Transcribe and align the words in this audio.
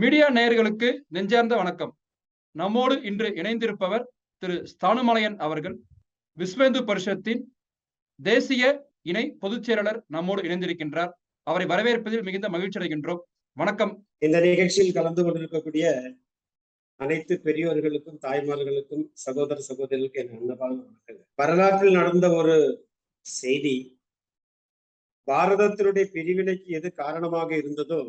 Media 0.00 0.26
நேயர்களுக்கு 0.30 0.88
நெஞ்சார்ந்த 1.14 1.54
வணக்கம். 1.56 1.92
நம்மோடு 2.54 2.94
இன்று 3.08 3.28
இணைந்திருப்பவர் 3.40 4.02
திரு 4.42 4.56
ஸ்தானுமலையன் 4.72 5.36
அவர்கள் 5.36 5.76
விஸ்வேந்து 6.38 6.80
பரிஷத்தின் 6.88 7.42
தேசிய 8.20 8.64
இணை 9.02 9.22
பொதுச் 9.42 9.62
செயலாளர் 9.62 10.00
நம்மோடு 10.06 10.42
இணைந்திருக்கின்றார். 10.42 11.12
அவரை 11.46 11.66
வரவேற்பதில் 11.66 12.22
மிகுந்த 12.22 12.48
மகிழ்ச்சி 12.48 12.78
அடைகின்றோம். 12.80 13.22
வணக்கம். 13.56 13.92
இந்த 14.18 14.40
நிகழ்ச்சியில் 14.40 14.92
கலந்து 14.92 15.24
கொண்டிருக்கக்கூடிய 15.24 15.86
அனைத்து 17.00 17.40
பெரியோர்களுக்கும் 17.46 18.20
தாய்மார்களுக்கும் 18.26 19.06
சகோதர 19.24 19.58
சகோதரிகளுக்கும் 19.68 20.22
என் 20.24 20.36
அன்னபாக 20.40 20.72
வணக்கங்கள். 20.82 21.26
வரலாற்றில் 21.34 21.98
நடந்த 22.00 22.28
ஒரு 22.30 22.58
செய்தி 23.26 23.76
பாரதத்தினுடைய 25.28 26.06
பிரிவினைக்கு 26.12 26.70
எது 26.80 26.88
காரணமாக 26.94 27.50
இருந்ததோ 27.56 28.00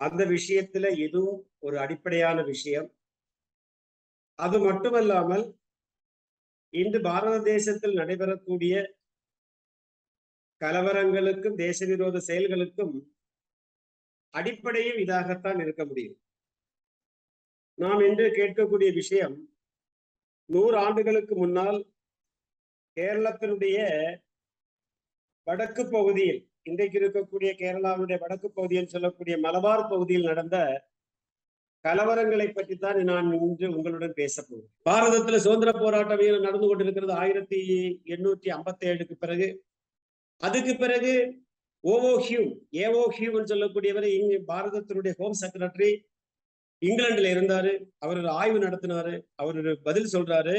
அந்த 0.00 0.24
விஷயத்துல 0.24 0.98
இதுவும் 0.98 1.50
ஒரு 1.58 1.78
அடிப்படையான 1.78 2.42
விஷயம். 2.42 2.88
அது 4.34 4.58
மட்டுமல்லாமல் 4.58 5.58
இன்று 6.70 7.00
பாரத 7.00 7.42
தேசத்தில் 7.42 7.94
நடைபெறக்கூடிய 7.94 8.74
கலவரங்களுக்கும் 10.60 11.54
தேச 11.54 11.86
விரோத 11.86 12.22
செயல்களுக்கும் 12.26 12.94
அடிப்படையும் 14.30 14.96
இதாகத்தான் 14.96 15.60
இருக்க 15.60 15.84
முடியும். 15.84 16.18
நாம் 17.74 18.00
இன்று 18.00 18.26
கேட்கக்கூடிய 18.28 18.92
விஷயம் 18.92 19.36
நூறு 20.46 20.76
ஆண்டுகளுக்கு 20.78 21.36
முன்னால் 21.36 21.92
கேரளத்தினுடைய 22.96 23.78
வடக்கு 25.46 25.90
பகுதியில் 25.90 26.47
இன்றைக்கு 26.66 26.96
இருக்கக்கூடிய 27.00 27.50
கேரளாவுடைய 27.60 28.16
வடக்கு 28.18 28.50
பகுதியில் 28.50 28.92
சொல்லக்கூடிய 28.94 29.38
மலபார் 29.38 29.90
பகுதியில் 29.92 30.30
நடந்த 30.30 30.56
கலவரங்களை 31.84 32.46
பற்றி 32.52 32.74
தான் 32.76 32.98
நான் 33.02 33.28
இன்று 33.32 33.66
உங்களுடன் 33.76 34.14
பேச 34.14 34.34
போகிறேன். 34.42 34.70
பாரதத்துல 34.88 35.36
சுதந்திர 35.36 35.72
போராட்டம் 35.72 36.40
நடந்து 36.46 36.66
கொண்டிருக்கிறது 36.66 37.12
ஆயிரத்தி 37.12 37.60
எண்ணூற்றி 38.14 38.48
ஐம்பத்தி 38.56 38.84
ஏழுக்கு 38.90 39.12
பிறகு. 39.12 39.48
அதுக்கு 40.36 40.76
பிறகு 40.76 41.12
ஓவோ 41.84 42.12
ஹியூம் 42.26 42.50
ஏவோ 42.84 43.02
ஹியூன்னு 43.16 43.50
சொல்லக்கூடியவர் 43.52 44.06
இங்கு 44.18 44.38
பாரதத்தினுடைய 44.52 45.12
ஹோம் 45.20 45.38
செக்ரட்டரி 45.42 45.90
இங்கிலாந்துல 46.82 47.30
இருந்தாரு. 47.36 47.72
அவர் 47.98 48.18
ஒரு 48.18 48.30
ஆய்வு 48.40 48.58
நடத்தினாரு. 48.58 49.14
அவர் 49.34 49.56
ஒரு 49.56 49.72
பதில் 49.82 50.12
சொல்றாரு. 50.12 50.56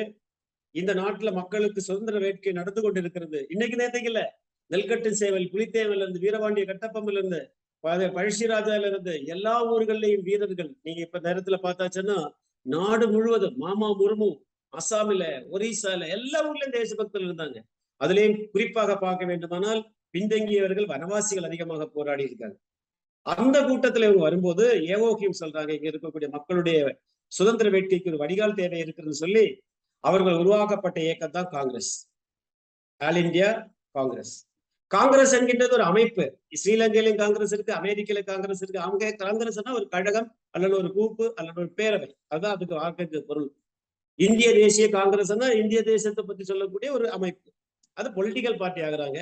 இந்த 0.71 0.93
நாட்டுல 0.93 1.29
மக்களுக்கு 1.33 1.81
சுதந்திர 1.81 2.17
வேட்கை 2.19 2.51
நடந்து 2.51 2.81
கொண்டிருக்கிறது. 2.81 3.39
இன்னைக்கு 3.49 3.77
நேரத்துக்கு 3.77 4.11
இல்ல. 4.13 4.21
நெல்கட்டு 4.71 5.09
சேவல் 5.21 5.51
புலித்தேவல் 5.53 6.01
இருந்து 6.03 6.23
வீரபாண்டிய 6.25 6.65
கட்டப்பம்பில் 6.71 7.17
இருந்து 7.19 7.41
பழசிராஜால 8.17 8.87
இருந்து 8.91 9.13
எல்லா 9.33 9.53
ஊர்கள்லயும் 9.73 10.23
வீரர்கள். 10.27 10.71
நீங்க 10.85 11.01
இப்ப 11.05 11.19
நேரத்துல 11.27 11.57
பார்த்தாச்சுன்னா 11.65 12.17
நாடு 12.65 13.05
முழுவதும் 13.13 13.57
மாமா 13.57 13.89
முர்மு 13.99 14.29
அசாமில 14.73 15.23
ஒரிசால 15.51 16.07
எல்லா 16.15 16.39
ஊர்லயும் 16.49 16.75
தேசபக்தர்கள் 16.79 17.27
இருந்தாங்க. 17.29 17.59
அதுலயும் 18.01 18.35
குறிப்பாக 18.53 18.97
பார்க்க 19.05 19.29
வேண்டுமானால் 19.31 19.81
பின்தங்கியவர்கள் 20.13 20.89
வனவாசிகள் 20.91 21.47
அதிகமாக 21.49 21.87
போராடி 21.95 22.23
இருக்காங்க. 22.29 22.57
அந்த 23.25 23.57
கூட்டத்துல 23.69 24.07
இவங்க 24.09 24.23
வரும்போது 24.27 24.65
ஏவோக்கியம் 24.93 25.39
சொல்றாங்க 25.41 25.71
இங்க 25.77 25.87
இருக்கக்கூடிய 25.91 26.29
மக்களுடைய 26.35 26.77
சுதந்திர 27.31 27.69
வேட்கைக்கு 27.75 28.11
ஒரு 28.11 28.21
வடிகால் 28.23 28.57
தேவை 28.59 28.79
இருக்குன்னு 28.83 29.21
சொல்லி 29.23 29.45
அவர்கள் 30.03 30.39
உருவாக்கப்பட்ட 30.43 30.97
இயக்கம் 31.07 31.35
தான் 31.37 31.51
Congress. 31.55 31.91
All 33.01 33.19
India 33.25 33.49
Congress. 33.97 34.35
Congress 34.93 35.33
என்கின்றது 35.35 35.71
ஒரு 35.71 35.83
அமைப்பு. 35.83 36.39
ஸ்ரீலங்கையிலும் 36.59 37.15
காங்கிரஸ் 37.15 37.53
இருக்கு 37.53 37.73
அமெரிக்கில 37.73 38.23
காங்கிரஸ் 38.23 38.61
இருக்கு. 38.61 38.81
அவங்க 38.81 39.15
காங்கிரஸ்னா 39.23 39.73
ஒரு 39.73 39.87
கழகம் 39.87 40.35
அல்லது 40.49 40.77
ஒரு 40.77 40.93
கூப்பு 40.93 41.33
அல்லது 41.35 41.61
ஒரு 41.61 41.71
பேரவை. 41.75 42.09
அதுதான் 42.27 42.55
அதுக்கு 42.55 42.75
வாக்கு 42.75 43.23
பொருள். 43.23 43.49
இந்திய 44.15 44.53
தேசிய 44.53 44.87
காங்கிரஸ்னா 44.87 45.47
இந்திய 45.55 45.83
தேசத்தை 45.83 46.23
பத்தி 46.27 46.43
சொல்லக்கூடிய 46.43 46.91
ஒரு 46.91 47.11
அமைப்பு. 47.11 47.51
அது 47.93 48.09
பொலிட்டிக்கல் 48.09 48.57
பார்ட்டி 48.57 48.81
ஆகுறாங்க. 48.81 49.19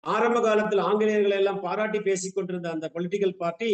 ஆரம்ப 0.00 0.40
காலத்தில் 0.40 0.78
ஆங்கிலேயர்களை 0.78 1.30
எல்லாம் 1.30 1.60
பாராட்டி 1.60 2.00
பேசிக் 2.00 2.34
கொண்டிருந்த 2.34 2.70
அந்த 2.70 2.90
பொலிட்டிக்கல் 2.94 3.36
பார்ட்டி 3.36 3.70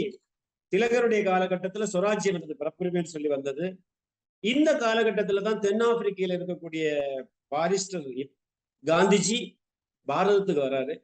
திலகருடைய 0.72 1.21
காலகட்டத்துல 1.31 1.87
சுராஜ்யம் 1.93 2.37
வந்தது 2.37 2.56
பிறப்புரிமைன்னு 2.59 3.15
சொல்லி 3.15 3.28
வந்தது. 3.28 3.65
இந்த 4.44 4.71
காலகட்டத்துல 4.75 5.43
தான் 5.43 5.59
தென்னாப்பிரிக்கையில 5.59 6.37
இருக்கக்கூடிய 6.39 6.84
பாரிஸ்டர் 7.55 8.31
காந்திஜி 8.84 9.41
பாரதத்துக்கு 10.10 10.66
வர்றாரு 10.66 10.94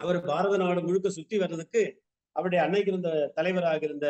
அவர் 0.00 0.18
பாரத 0.30 0.56
நாடு 0.62 0.80
முழுக்க 0.86 1.08
சுத்தி 1.18 1.36
வர்றதுக்கு 1.42 1.82
அவருடைய 2.36 2.60
அன்னைக்கு 2.64 2.90
இருந்த 2.92 3.10
தலைவராக 3.36 3.82
இருந்த 3.88 4.08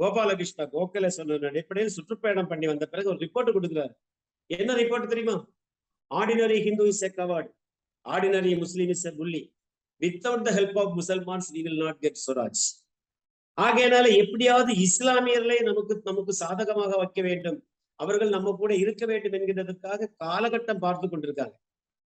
கோபாலகிருஷ்ண 0.00 0.66
கோகலே 0.74 1.08
சொன்ன 1.16 1.48
அடிப்படையில் 1.52 1.94
சுற்றுப்பயணம் 1.96 2.50
பண்ணி 2.52 2.66
வந்த 2.70 2.84
பிறகு 2.92 3.10
ஒரு 3.12 3.20
ரிப்போர்ட் 3.24 3.50
கொடுக்குறாரு. 3.56 3.92
என்ன 4.50 4.76
ரிப்போர்ட் 4.82 5.10
தெரியுமா? 5.12 5.34
Ordinary 6.10 6.58
Hindu 6.66 6.84
is 6.92 7.04
a 7.08 7.10
coward 7.18 7.50
ordinary 8.06 8.52
Muslim 8.62 8.92
is 8.94 9.06
a 9.10 9.12
bully 9.18 9.42
without 10.00 10.46
the 10.48 10.52
help 10.58 10.78
of 10.82 10.94
Musalmans 11.00 11.50
we 11.56 11.60
will 11.66 11.82
not 11.84 12.00
get 12.04 12.22
swaraj 12.26 12.64
ஆகையனால 13.58 14.06
எப்படியாவது 14.22 14.72
இஸ்லாமியர்களை 14.86 15.58
நமக்கு 15.68 15.94
நமக்கு 16.10 16.32
சாதகமாக 16.42 16.92
வைக்க 17.02 17.20
வேண்டும். 17.28 17.58
அவர்கள் 18.00 18.34
நம்ம 18.36 18.54
கூட 18.60 18.72
இருக்க 18.82 19.04
வேண்டும் 19.10 19.34
என்கிறதுக்காக 19.38 20.08
காலகட்டம் 20.24 20.82
பார்த்து 20.84 21.06
கொண்டிருக்காங்க. 21.08 21.54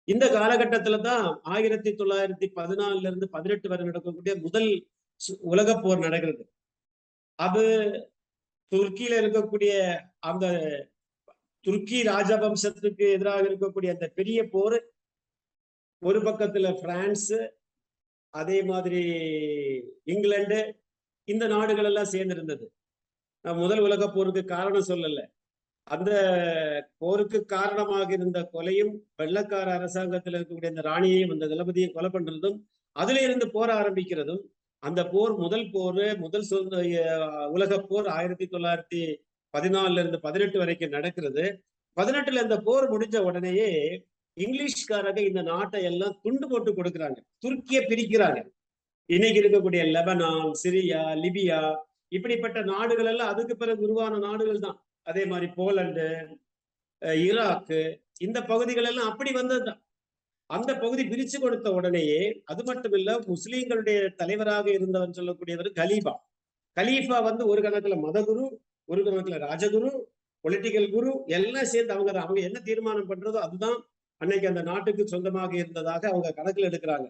இந்த 0.08 0.26
காலகட்டத்துல 0.38 0.98
தான் 1.02 1.26
ஆயிரத்தி 1.54 1.90
தொள்ளாயிரத்தி 2.00 2.48
பதினாலுல 2.60 3.10
இருந்து 3.10 3.28
பதினெட்டு 3.30 3.68
வரை 3.70 3.84
நடக்கக்கூடிய 3.86 4.34
முதல் 4.46 4.70
உலக 5.54 5.70
போர் 5.82 6.06
நடக்கிறது. 6.06 6.44
அது 7.40 7.64
துருக்கியில 8.72 9.20
இருக்கக்கூடிய 9.22 9.74
அந்த 10.30 10.46
துருக்கி 11.66 12.00
ராஜவம்சத்துக்கு 12.12 13.06
எதிராக 13.16 13.44
இருக்கக்கூடிய 13.50 13.90
அந்த 13.96 14.08
பெரிய 14.20 14.40
போர் 14.54 14.78
ஒரு 16.02 16.20
பக்கத்துல 16.28 16.68
பிரான்ஸ் 16.82 17.32
அதே 18.34 18.60
மாதிரி 18.64 19.02
இங்கிலாந்து 20.14 20.60
இந்த 21.28 21.46
நாடுகள் 21.48 21.88
எல்லாம் 21.90 22.12
சேர்ந்திருந்தது. 22.14 22.66
முதல் 23.46 23.82
உலக 23.88 24.04
போருக்கு 24.10 24.44
காரணம் 24.56 24.90
சொல்லலை. 24.92 25.26
அந்த 25.90 26.10
போருக்கு 27.02 27.40
காரணமாக 27.56 28.10
இருந்த 28.18 28.40
கொலையும் 28.54 28.94
வெள்ளக்கார 29.22 29.68
அரசாங்கத்தில் 29.78 30.38
இருக்கக்கூடிய 30.38 30.74
இந்த 30.74 30.84
ராணியையும் 30.92 31.34
அந்த 31.36 31.50
தளபதியை 31.54 31.90
கொலை 31.96 32.10
பண்றதும் 32.16 32.58
அதுல 32.96 33.22
இருந்து 33.28 33.46
போர் 33.56 33.72
ஆரம்பிக்கிறதும் 33.80 34.42
அந்த 34.84 35.02
போர் 35.14 35.34
முதல் 35.44 35.66
போர் 35.74 36.04
முதல் 36.26 36.46
உலக 37.56 37.80
போர் 37.90 38.08
ஆயிரத்தி 38.18 38.46
தொள்ளாயிரத்தி 38.54 39.02
பதினாலுல 39.54 40.02
இருந்து 40.04 40.20
பதினெட்டு 40.26 40.58
வரைக்கும் 40.62 40.96
நடக்கிறது. 40.98 41.44
பதினெட்டுல 41.98 42.44
இந்த 42.46 42.58
போர் 42.68 42.86
முடிஞ்ச 42.94 43.18
உடனேயே 43.30 43.70
இங்கிலீஷ்காரங்க 44.38 45.22
இந்த 45.30 45.42
நாட்டை 45.52 45.80
எல்லாம் 45.90 46.16
துண்டு 46.24 46.46
போட்டு 46.52 46.72
கொடுக்குறாங்க. 46.78 47.20
துருக்கிய 47.44 47.80
பிரிக்கிறாங்க. 47.92 48.40
இன்னைக்கு 49.10 49.40
இருக்கக்கூடிய 49.42 49.82
லெபனான் 49.96 50.52
சிரியா 50.64 51.02
லிபியா 51.24 51.60
இப்படிப்பட்ட 52.18 52.60
நாடுகள் 52.74 53.10
எல்லாம் 53.14 53.32
அதுக்கு 53.34 53.56
பிறகு 53.58 53.82
உருவான 53.88 54.20
நாடுகள் 54.28 54.64
தான். 54.68 54.78
அதே 55.10 55.24
மாதிரி 55.32 55.48
போலண்டு 55.60 56.06
ஈராக்கு 57.24 57.80
இந்த 58.26 58.40
பகுதிகள் 58.52 58.88
எல்லாம் 58.90 59.10
அப்படி 59.12 59.32
வந்ததுதான். 59.40 59.80
அந்த 60.50 60.72
பகுதி 60.84 61.04
பிரிச்சு 61.12 61.38
கொடுத்த 61.44 61.68
உடனேயே 61.78 62.22
அது 62.52 62.62
மட்டும் 62.70 62.96
இல்ல 63.00 63.12
முஸ்லீம்களுடைய 63.32 64.00
தலைவராக 64.22 64.68
இருந்தவன் 64.78 65.18
சொல்லக்கூடியவர் 65.20 65.70
கலீபா. 65.80 66.14
கலீஃபா 66.78 67.18
வந்து 67.30 67.44
ஒரு 67.52 67.62
கணக்குல 67.66 67.98
மதகுரு 68.06 68.46
ஒரு 68.90 69.02
கணக்குல 69.08 69.38
ராஜகுரு 69.48 69.92
பொலிட்டிக்கல் 70.46 70.90
குரு 70.96 71.12
எல்லாம் 71.38 71.72
சேர்ந்து 71.74 71.96
அவங்க 71.96 72.12
அவங்க 72.26 72.42
என்ன 72.50 72.60
தீர்மானம் 72.68 73.10
பண்றதோ 73.12 73.40
அதுதான் 73.48 73.78
அன்னைக்கு 74.22 74.48
அந்த 74.52 74.62
நாட்டுக்கு 74.70 75.04
சொந்தமாக 75.14 75.54
இருந்ததாக 75.62 76.04
அவங்க 76.12 76.30
கணக்கில் 76.40 76.70
எடுக்கிறாங்க. 76.70 77.08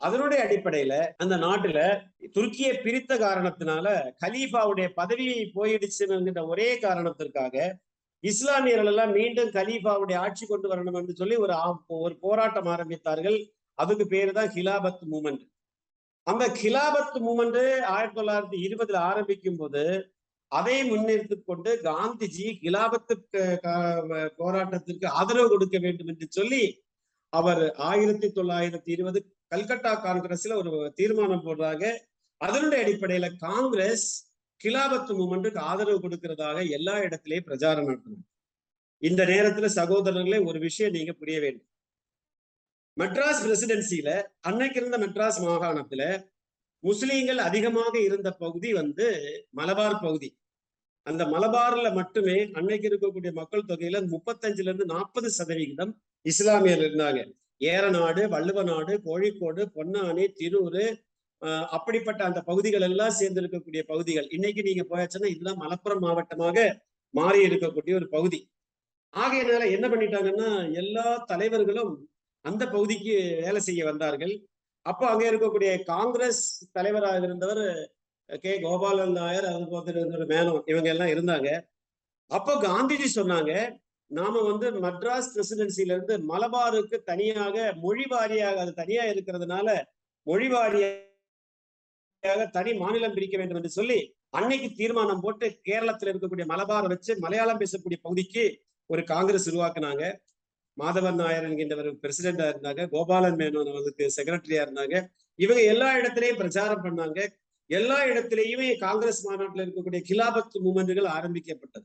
அதனுடைய 0.00 0.44
அடிப்படையில 0.46 1.14
அந்த 1.16 1.36
நாட்டுல 1.36 2.04
துருக்கியை 2.34 2.72
பிரித்த 2.82 3.16
காரணத்தினால 3.16 4.14
கலீஃபாவுடைய 4.24 4.88
பதவி 4.94 5.52
போயிடுச்சுங்கிற 5.54 6.46
ஒரே 6.46 6.78
காரணத்திற்காக 6.78 7.78
இஸ்லாமியர்கள் 8.20 8.86
எல்லாம் 8.86 9.12
மீண்டும் 9.12 9.50
கலீஃபாவுடைய 9.50 10.16
ஆட்சி 10.16 10.46
கொண்டு 10.46 10.68
வரணும் 10.68 10.98
என்று 11.00 11.14
சொல்லி 11.16 11.36
ஒரு 11.36 11.54
ஒரு 11.88 12.18
போராட்டம் 12.20 12.66
ஆரம்பித்தார்கள். 12.66 13.38
அதுக்கு 13.74 14.06
பேரு 14.06 14.32
தான் 14.32 14.48
ஹிலாபத் 14.48 15.04
மூமெண்ட். 15.12 15.44
அந்த 16.22 16.44
ஹிலாபத் 16.62 17.18
மூமெண்ட் 17.26 17.82
ஆயிரத்தி 17.82 18.20
தொள்ளாயிரத்தி 18.20 18.58
இருபதுல 18.66 18.96
ஆரம்பிக்கும் 18.96 19.56
போது 19.56 20.12
அதை 20.48 20.90
முன்னிறுத்தி 20.90 21.44
கொண்டு 21.44 21.70
காந்திஜி 21.82 22.46
ஹிலாபத்து 22.62 23.14
போராட்டத்திற்கு 24.36 25.06
ஆதரவு 25.06 25.48
கொடுக்க 25.48 25.78
வேண்டும் 25.78 26.06
என்று 26.06 26.26
சொல்லி 26.30 26.84
அவர் 27.28 27.74
ஆயிரத்தி 27.74 28.28
தொள்ளாயிரத்தி 28.28 28.90
இருபது 28.90 29.35
கல்கட்டா 29.54 29.92
காங்கிரஸ்ல 30.06 30.54
ஒரு 30.60 30.92
தீர்மானம் 30.94 31.44
போடுறாங்க. 31.46 31.84
அதனுடைய 32.40 32.80
அடிப்படையில 32.84 33.26
காங்கிரஸ் 33.38 34.08
கிலாபத்து 34.64 35.12
மூமெண்ட்டுக்கு 35.18 35.60
ஆதரவு 35.70 35.98
கொடுக்கிறதாக 36.00 36.58
எல்லா 36.70 36.94
இடத்திலையும் 36.96 37.46
பிரச்சாரம் 37.48 37.88
நடத்தினாங்க 37.88 38.24
இந்த 39.02 39.22
நேரத்துல 39.24 39.66
சகோதரர்களே 39.74 40.38
ஒரு 40.44 40.58
விஷயம் 40.58 40.92
நீங்க 40.92 41.12
புரிய 41.12 41.38
வேண்டும். 41.40 41.68
மெட்ராஸ் 42.96 43.42
பிரசிடென்சியில 43.44 44.10
அன்னைக்கு 44.40 44.78
இருந்த 44.80 44.98
மெட்ராஸ் 44.98 45.40
மாகாணத்துல 45.46 46.02
முஸ்லீம்கள் 46.82 47.40
அதிகமாக 47.48 47.94
இருந்த 48.00 48.28
பகுதி 48.44 48.70
வந்து 48.72 49.06
மலபார் 49.50 50.02
பகுதி. 50.02 50.28
அந்த 51.06 51.22
மலபார்ல 51.24 51.88
மட்டுமே 51.94 52.36
அன்னைக்கு 52.52 52.88
இருக்கக்கூடிய 52.88 53.32
மக்கள் 53.32 53.68
தொகையில 53.68 54.00
முப்பத்தஞ்சுல 54.14 54.70
இருந்து 54.70 54.86
நாற்பது 54.94 55.30
சதவிகிதம் 55.30 55.92
இஸ்லாமியர் 56.26 56.84
இருந்தாங்க. 56.86 57.20
ஏரநாடு 57.60 58.22
வள்ளுவநாடு 58.34 58.94
கோழிக்கோடு 59.06 59.62
பொன்னானி 59.76 60.24
திருவூர் 60.40 60.84
அப்படிப்பட்ட 61.76 62.20
அந்த 62.28 62.40
பகுதிகள் 62.48 62.86
எல்லாம் 62.88 63.16
சேர்ந்து 63.20 63.40
இருக்கக்கூடிய 63.42 63.82
பகுதிகள். 63.92 64.28
இன்னைக்கு 64.36 64.62
நீங்க 64.68 64.84
போயாச்சுன்னா 64.90 65.30
இதுதான் 65.34 65.62
மலப்புரம் 65.64 66.04
மாவட்டமாக 66.06 66.58
மாறி 67.14 67.40
இருக்கக்கூடிய 67.48 67.94
ஒரு 68.00 68.08
பகுதி. 68.16 68.40
ஆகையினால 69.14 69.66
என்ன 69.76 69.86
பண்ணிட்டாங்கன்னா 69.92 70.48
எல்லா 70.82 71.06
தலைவர்களும் 71.32 71.92
அந்த 72.44 72.62
பகுதிக்கு 72.74 73.14
வேலை 73.44 73.60
செய்ய 73.68 73.82
வந்தார்கள். 73.90 74.34
அப்போ 74.86 75.04
அங்க 75.12 75.24
இருக்கக்கூடிய 75.30 75.70
காங்கிரஸ் 75.92 76.42
தலைவராக 76.76 77.26
இருந்தவர் 77.28 77.64
கே. 78.44 78.52
கோபாலன் 78.64 79.16
நாயர் 79.18 79.46
அது 79.50 79.66
போன்ற 79.72 80.26
மேனோன் 80.32 80.62
இவங்க 80.72 80.88
எல்லாம் 80.94 81.12
இருந்தாங்க. 81.14 81.48
அப்போ 82.30 82.52
காந்திஜி 82.68 83.08
சொன்னாங்க 83.18 83.52
நாம 84.06 84.40
வந்து 84.40 84.80
மட்ராஸ் 84.80 85.34
பிரசிடென்சில 85.34 85.78
இருந்து 85.78 86.18
மலபாருக்கு 86.18 87.02
தனியாக 87.02 87.74
மொழி 87.76 88.04
வாரியாக 88.10 88.54
அது 88.54 88.74
தனியா 88.74 89.04
இருக்கிறதுனால 89.04 89.82
மொழி 90.22 90.48
வாரியாக 90.48 92.50
தனி 92.50 92.74
மாநிலம் 92.74 93.12
பிரிக்க 93.12 93.38
வேண்டும் 93.38 93.56
என்று 93.56 93.70
சொல்லி 93.70 94.14
அன்னைக்கு 94.30 94.74
தீர்மானம் 94.74 95.20
போட்டு 95.20 95.60
கேரளத்துல 95.64 96.12
இருக்கக்கூடிய 96.12 96.46
மலபாரை 96.46 96.88
வச்சு 96.88 97.18
மலையாளம் 97.18 97.60
பேசக்கூடிய 97.60 97.98
பகுதிக்கு 98.02 98.64
ஒரு 98.86 99.04
காங்கிரஸ் 99.04 99.50
உருவாக்குனாங்க. 99.50 100.14
மாதவன் 100.76 101.14
நாயர் 101.14 101.48
என்கின்றவர் 101.48 101.98
பிரசிடென்டா 102.02 102.22
இருந்தாங்க. 102.22 102.88
கோபாலன் 102.88 103.36
மேனோன் 103.36 103.70
அவருக்கு 103.70 104.12
செக்ரட்டரியா 104.16 104.66
இருந்தாங்க. 104.66 105.06
இவங்க 105.34 105.62
எல்லா 105.62 105.96
இடத்திலையும் 105.96 106.36
பிரச்சாரம் 106.36 106.84
பண்ணாங்க. 106.84 107.26
எல்லா 107.70 108.04
இடத்திலையுமே 108.04 108.78
காங்கிரஸ் 108.78 109.26
மாநாட்டில் 109.26 109.64
இருக்கக்கூடிய 109.64 110.02
கிலாபத் 110.10 110.64
மூமெண்ட்டுகள் 110.64 111.06
ஆரம்பிக்கப்பட்டது. 111.06 111.84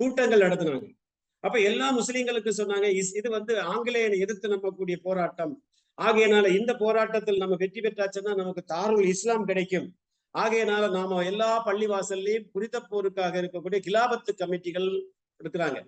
கூட்டங்கள் 0.00 0.40
நடத்தினாங்க. 0.40 0.96
அப்ப 1.46 1.56
எல்லா 1.70 1.88
முஸ்லிம்களுக்கு 1.98 2.52
சொன்னாங்க 2.60 2.86
இது 3.20 3.28
வந்து 3.38 3.52
ஆங்கிலேயனை 3.72 4.18
எதிர்த்து 4.24 4.52
நம்பக்கூடிய 4.54 4.96
போராட்டம். 5.06 5.54
ஆகையனால 5.98 6.46
இந்த 6.58 6.72
போராட்டத்தில் 6.84 7.42
நம்ம 7.42 7.54
வெற்றி 7.62 7.80
பெற்றாச்சுன்னா 7.84 8.32
நமக்கு 8.40 8.62
தாருல் 8.74 9.04
இஸ்லாம் 9.12 9.46
கிடைக்கும். 9.50 9.86
ஆகையனால 10.34 10.84
நாம 10.96 11.20
எல்லா 11.30 11.50
பள்ளிவாசல்லையும் 11.68 12.48
குறித்த 12.54 12.78
போருக்காக 12.90 13.34
இருக்கக்கூடிய 13.42 13.78
கிலாபத்து 13.86 14.32
கமிட்டிகள் 14.40 14.88
எடுக்கிறாங்க. 15.40 15.78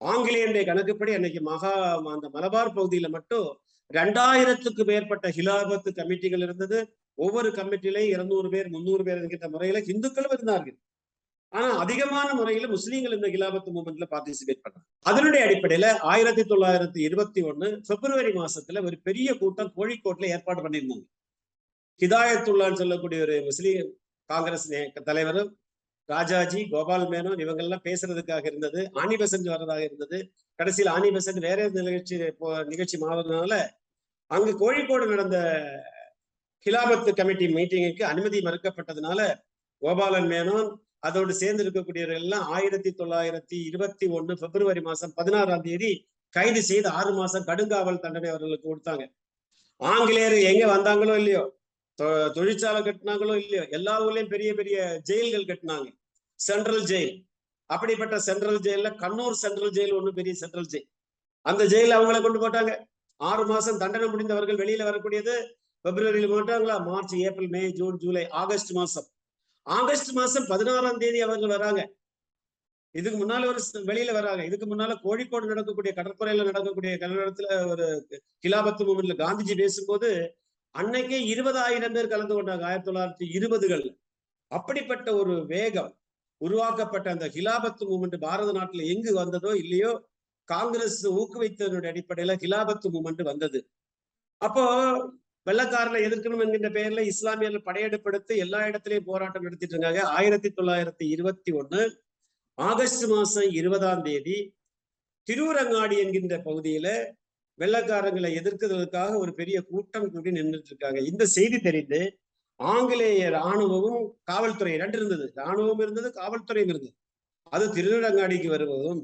ஆங்கிலேயனுடைய 0.00 0.62
கணக்குப்படி 0.70 1.12
அன்னைக்கு 1.16 1.40
மகா 1.50 1.72
அந்த 2.14 2.26
மலபார் 2.36 2.76
பகுதியில 2.78 3.08
மட்டும் 3.16 3.48
ரெண்டாயிரத்துக்கு 3.90 4.82
மேற்பட்ட 4.90 5.28
ஹிலாபத்து 5.38 5.90
கமிட்டிகள் 5.98 6.44
இருந்தது. 6.46 6.78
ஒவ்வொரு 7.18 7.48
கமிட்டிலையும் 7.58 8.12
இருநூறு 8.14 8.48
பேர் 8.54 8.68
முன்னூறு 8.74 9.02
பேர் 9.08 9.20
என்கின்ற 9.22 9.48
முறையில 9.54 9.82
இந்துக்களும் 9.92 10.34
இருந்தார்கள். 10.36 10.76
ஆனா 11.52 11.68
அதிகமான 11.78 12.34
முறையில 12.34 12.66
முஸ்லீம்கள் 12.74 13.14
இந்த 13.14 13.28
கிலாபத்து 13.28 13.70
மூமெண்ட்ல 13.76 14.06
பார்ட்டிசிபேட் 14.10 14.60
பண்ணாங்க. 14.64 14.84
அதனுடைய 15.00 15.46
அடிப்படையில 15.46 15.86
ஆயிரத்தி 16.10 16.42
தொள்ளாயிரத்தி 16.42 16.98
இருபத்தி 16.98 17.42
ஒண்ணு 17.42 17.68
பிப்ரவரி 17.88 18.32
மாசத்துல 18.32 18.84
ஒரு 18.84 18.98
பெரிய 19.02 19.38
கூட்டம் 19.38 19.72
கோழிக்கோட்ல 19.76 20.28
ஏற்பாடு 20.34 20.60
பண்ணியிருந்தாங்க. 20.62 21.06
ஹிதாயத்துல்லான்னு 22.00 22.80
சொல்லக்கூடிய 22.82 23.20
ஒரு 23.22 23.36
முஸ்லீம் 23.44 23.88
காங்கிரஸ் 24.30 24.68
தலைவரும் 25.04 25.50
ராஜாஜி 26.08 26.60
கோபால் 26.68 27.08
மேனோன் 27.08 27.40
இவங்க 27.40 27.62
எல்லாம் 27.62 27.82
பேசுறதுக்காக 27.84 28.44
இருந்தது 28.46 28.80
ஆனி 28.92 29.16
பெசன்ட் 29.16 29.50
வர்றதாக 29.52 29.82
இருந்தது. 29.88 30.18
கடைசியில் 30.58 30.92
ஆனி 30.92 31.08
பெசன்ட் 31.08 31.40
வேற 31.40 31.68
நிகழ்ச்சி 31.68 32.16
நிகழ்ச்சி 32.66 32.98
மாறுறதுனால 32.98 33.58
அங்கு 34.30 34.52
கோழிக்கோடு 34.62 35.06
நடந்த 35.06 35.38
கிலாபத்து 36.66 37.10
கமிட்டி 37.14 37.46
மீட்டிங்குக்கு 37.54 38.02
அனுமதி 38.02 38.40
மறுக்கப்பட்டதுனால 38.40 39.20
கோபாலன் 39.82 40.30
மேனோன் 40.34 40.70
அதோடு 41.06 41.32
சேர்ந்து 41.40 41.62
இருக்கக்கூடியவர்கள் 41.64 42.22
எல்லாம் 42.24 42.46
ஆயிரத்தி 42.56 42.90
தொள்ளாயிரத்தி 43.00 43.56
இருபத்தி 43.68 44.06
ஒண்ணு 44.16 44.32
பிப்ரவரி 44.42 44.82
மாசம் 44.88 45.14
பதினாறாம் 45.18 45.64
தேதி 45.68 45.92
கைது 46.34 46.60
செய்து 46.70 46.88
ஆறு 46.98 47.12
மாசம் 47.20 47.46
கடுங்காவல் 47.48 48.02
தண்டனை 48.04 48.28
அவர்களுக்கு 48.32 48.66
கொடுத்தாங்க. 48.70 49.04
ஆங்கிலேயர் 49.80 50.36
எங்க 50.50 50.64
வந்தாங்களோ 50.74 51.14
இல்லையோ? 51.20 51.42
தொழிற்சாலை 52.36 52.80
கட்டினாங்களோ 52.88 53.34
இல்லையோ? 53.42 53.64
எல்லா 53.76 53.94
ஊர்லயும் 54.04 54.32
பெரிய 54.34 54.50
பெரிய 54.60 54.76
ஜெயில்கள் 55.08 55.48
கட்டினாங்க. 55.50 55.88
Central 56.40 56.84
jail. 56.90 57.14
அப்படிப்பட்ட 57.70 58.16
சென்ட்ரல் 58.28 58.60
ஜெயில 58.66 58.88
கண்ணூர் 59.02 59.40
சென்ட்ரல் 59.44 59.74
ஜெயில் 59.78 59.96
ஒண்ணு 59.98 60.12
பெரிய 60.18 60.34
சென்ட்ரல் 60.42 60.70
ஜெயில். 60.72 60.88
அந்த 61.46 61.62
ஜெயில 61.72 61.96
அவங்கள 61.98 62.20
கொண்டு 62.26 62.40
போட்டாங்க. 62.42 62.72
ஆறு 63.20 63.42
மாசம் 63.52 63.80
தண்டனை 63.82 64.06
முடிந்தவர்கள் 64.12 64.60
வெளியில 64.62 64.82
வரக்கூடியது 64.88 65.34
பிப்ரவரியில் 65.84 66.32
போட்டாங்களா 66.32 66.76
March 66.88 67.14
April 67.26 67.52
May 67.54 67.62
June 67.78 67.98
July 68.02 68.24
August 68.42 68.72
மாசம். 68.78 69.06
ஆகஸ்ட் 69.78 70.10
மாசம் 70.10 70.46
பதினாறாம் 70.48 70.98
தேதி 70.98 71.20
அவர்கள் 71.20 71.54
வராங்க. 71.56 71.80
இதுக்கு 72.94 73.18
முன்னால 73.18 73.46
ஒரு 73.46 73.60
வெளியில 73.90 74.12
வராங்க. 74.12 74.42
இதுக்கு 74.44 74.66
முன்னால 74.66 74.92
கோழிக்கோடு 75.04 75.50
நடக்கக்கூடிய 75.52 75.92
கடற்கரையில 75.96 76.44
நடக்கக்கூடிய 76.44 76.92
கல்யாணத்துல 77.02 77.48
ஒரு 77.68 77.86
கிலாபத்து 78.46 78.82
மூமெண்ட்ல 78.88 79.16
காந்திஜி 79.22 79.54
பேசும்போது 79.56 80.08
அன்னைக்கே 80.74 81.18
இருபதாயிரம் 81.34 81.92
பேர் 81.92 82.12
கலந்து 82.14 82.34
கொண்டாங்க. 82.36 82.64
ஆயிரத்தி 82.64 82.88
தொள்ளாயிரத்தி 82.90 83.26
இருபதுகள். 83.36 83.84
அப்படிப்பட்ட 84.50 85.08
ஒரு 85.14 85.34
வேகம் 85.46 85.90
உருவாக்கப்பட்ட 86.40 87.06
அந்த 87.10 87.26
ஹிலாபத்து 87.28 87.84
மூமெண்ட் 87.90 88.18
பாரத 88.18 88.50
நாட்டுல 88.52 88.84
எங்கு 88.94 89.10
வந்ததோ 89.14 89.50
இல்லையோ 89.56 89.92
காங்கிரஸ் 90.48 91.00
ஊக்குவித்ததனுடைய 91.08 91.90
அடிப்படையில 91.92 92.34
ஹிலாபத்து 92.44 92.88
மூமெண்ட் 92.92 93.22
வந்தது. 93.22 93.60
அப்போ 94.40 94.64
வெள்ளக்காரனை 95.46 96.00
எதிர்க்கணும் 96.06 96.42
என்கின்ற 96.44 96.68
பெயர்ல 96.76 97.02
இஸ்லாமியர்கள் 97.12 97.66
படையெடுப்படுத்தி 97.68 98.34
எல்லா 98.44 98.60
இடத்திலையும் 98.70 99.08
போராட்டம் 99.10 99.46
நடத்திட்டு 99.46 99.74
இருக்காங்க. 99.76 100.02
ஆயிரத்தி 100.16 100.48
தொள்ளாயிரத்தி 100.58 101.04
இருபத்தி 101.14 101.50
ஒண்ணு 101.60 101.82
ஆகஸ்ட் 102.58 103.06
மாசம் 103.12 103.50
இருபதாம் 103.60 104.02
தேதி 104.02 104.38
திருவரங்காடி 105.28 105.96
என்கின்ற 106.04 106.36
பகுதியில 106.48 106.88
வெள்ளக்காரங்களை 107.58 108.30
எதிர்க்கிறதுக்காக 108.40 109.12
ஒரு 109.18 109.32
பெரிய 109.40 109.56
கூட்டம் 109.70 110.10
கூடி 110.12 110.30
நின்றுட்டு 110.38 110.70
இருக்காங்க. 110.72 111.00
இந்த 111.10 111.24
செய்தி 111.36 111.58
தெரிந்து 111.60 112.00
ஆங்கிலேய 112.60 113.28
ராணுவமும் 113.38 114.00
காவல்துறை 114.30 114.74
ரெண்டு 114.82 114.96
இருந்தது. 114.98 115.26
ராணுவம் 115.40 115.82
இருந்தது 115.84 116.08
காவல்துறையும் 116.20 116.72
இருந்தது. 116.72 116.94
அது 117.52 117.64
திருநரங்காடிக்கு 117.76 118.48
வருவதும் 118.54 119.00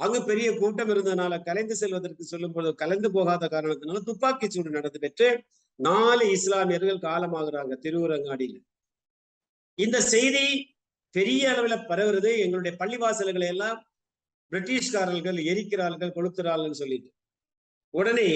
அங்கு 0.00 0.18
பெரிய 0.24 0.48
கூட்டம் 0.58 0.90
இருந்ததுனால 0.94 1.36
கலைந்து 1.48 1.74
செல்வதற்கு 1.80 2.24
சொல்லும் 2.24 2.52
பொழுது 2.56 2.72
கலைந்து 2.82 3.08
போகாத 3.16 3.44
காரணத்தினால 3.54 4.02
துப்பாக்கி 4.08 4.46
சூடு 4.48 4.70
நடந்து 4.70 4.98
பெற்று 5.04 5.28
நாலு 5.78 6.24
இஸ்லாமியர்கள் 6.30 7.04
காலமாகிறாங்க 7.08 7.74
திருவுரங்காடியில. 7.84 8.56
இந்த 9.78 10.00
செய்தி 10.00 10.44
பெரிய 11.14 11.42
அளவுல 11.50 11.74
பரவுறது 11.90 12.30
எங்களுடைய 12.38 12.72
பள்ளிவாசல்களை 12.80 13.46
எல்லாம் 13.46 13.78
பிரிட்டிஷ்காரர்கள் 14.52 15.38
எரிக்கிறார்கள் 15.50 16.16
கொளுத்துறார்கள் 16.16 16.80
சொல்லிட்டு. 16.80 17.10
உடனே 17.94 18.28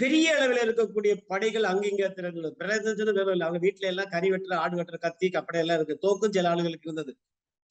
பெரிய 0.00 0.26
அளவில் 0.36 0.62
இருக்கக்கூடிய 0.66 1.12
படைகள் 1.26 1.62
அங்கிங்க 1.62 2.04
திறந்து 2.12 3.42
அவங்க 3.44 3.60
வீட்டுல 3.66 3.90
எல்லாம் 3.92 4.08
கறி 4.08 4.28
வெட்டுற 4.30 4.54
ஆடு 4.54 4.76
வெட்டுற 4.76 4.98
கத்தி 4.98 5.26
கப்படை 5.28 5.60
எல்லாம் 5.64 5.78
இருக்கு. 5.78 6.02
தோக்கும் 6.06 6.34
சில 6.36 6.50
ஆளுகளுக்கு 6.54 6.88
இருந்தது. 6.88 7.12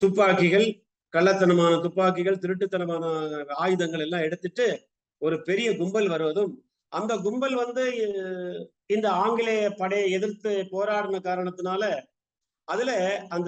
துப்பாக்கிகள் 0.01 0.67
கள்ளத்தனமான 1.13 1.73
துப்பாக்கிகள் 1.81 2.41
திருட்டுத்தனமான 2.43 3.05
ஆயுதங்கள் 3.63 3.99
எல்லாம் 3.99 4.21
எடுத்துட்டு 4.21 4.65
ஒரு 5.21 5.35
பெரிய 5.41 5.69
கும்பல் 5.77 6.07
வருவதும் 6.07 6.51
அந்த 6.91 7.13
கும்பல் 7.25 7.55
வந்து 7.55 7.83
இந்த 8.85 9.07
ஆங்கிலேய 9.23 9.65
படையை 9.81 10.07
எதிர்த்து 10.11 10.51
போராடின 10.71 11.21
காரணத்தினால 11.27 11.83
அதுல 12.67 12.91
அந்த 13.29 13.47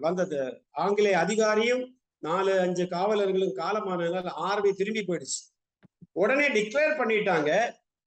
வந்தது. 0.00 0.40
ஆங்கிலேய 0.84 1.16
அதிகாரியும் 1.18 1.84
நாலு 2.22 2.52
அஞ்சு 2.60 2.84
காவலர்களும் 2.84 3.56
காலமானதால் 3.60 4.30
ஆர்மி 4.48 4.70
திரும்பி 4.72 5.02
போயிடுச்சு. 5.04 5.40
உடனே 6.12 6.46
டிக்ளேர் 6.48 6.98
பண்ணிட்டாங்க. 7.00 7.50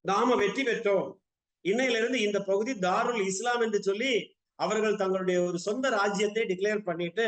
நாம 0.06 0.36
வெற்றி 0.36 0.64
பெற்றோம். 0.64 1.08
இன்னையில 1.66 2.00
இருந்து 2.02 2.20
இந்த 2.22 2.40
பகுதி 2.44 2.74
தாருல் 2.88 3.22
இஸ்லாம் 3.26 3.62
என்று 3.62 3.80
சொல்லி 3.82 4.14
அவர்கள் 4.60 4.96
தங்களுடைய 4.96 5.38
ஒரு 5.42 5.60
சொந்த 5.60 5.90
ராஜ்யத்தை 5.90 6.44
டிக்ளேர் 6.44 6.88
பண்ணிட்டு 6.90 7.28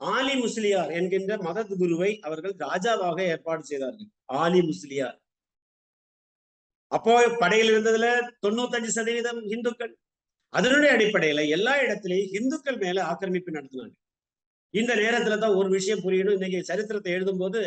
ஆலி 0.00 0.34
முஸ்லியார் 0.42 0.92
என்கின்ற 0.92 1.32
மதத் 1.38 1.74
குருவை 1.78 2.10
அவர்கள் 2.20 2.54
ராஜாவாக 2.58 3.18
ஏற்பாடு 3.32 3.62
செய்தார்கள். 3.64 4.08
ஆலி 4.42 4.60
முஸ்லியார். 4.60 5.16
அப்போ 6.92 7.12
படையில் 7.40 7.70
இருந்ததுல 7.74 8.06
தொண்ணூத்தஞ்சு 8.46 8.90
சதவீதம் 8.98 9.40
இந்துக்கள். 9.54 9.92
அதனுடைய 10.52 10.90
அடிப்படையில 10.96 11.42
எல்லா 11.48 11.74
இடத்திலையும் 11.82 12.32
இந்துக்கள் 12.40 12.76
மேல 12.76 13.04
ஆக்கிரமிப்பு 13.04 13.52
நடத்தினாங்க. 13.52 13.94
இந்த 14.74 14.92
நேரத்துல 14.94 15.38
தான் 15.38 15.56
ஒரு 15.60 15.68
விஷயம் 15.68 16.02
புரியணும். 16.04 16.36
இன்னைக்கு 16.38 16.60
சரித்திரத்தை 16.64 17.12
எழுதும் 17.12 17.38
போது 17.38 17.60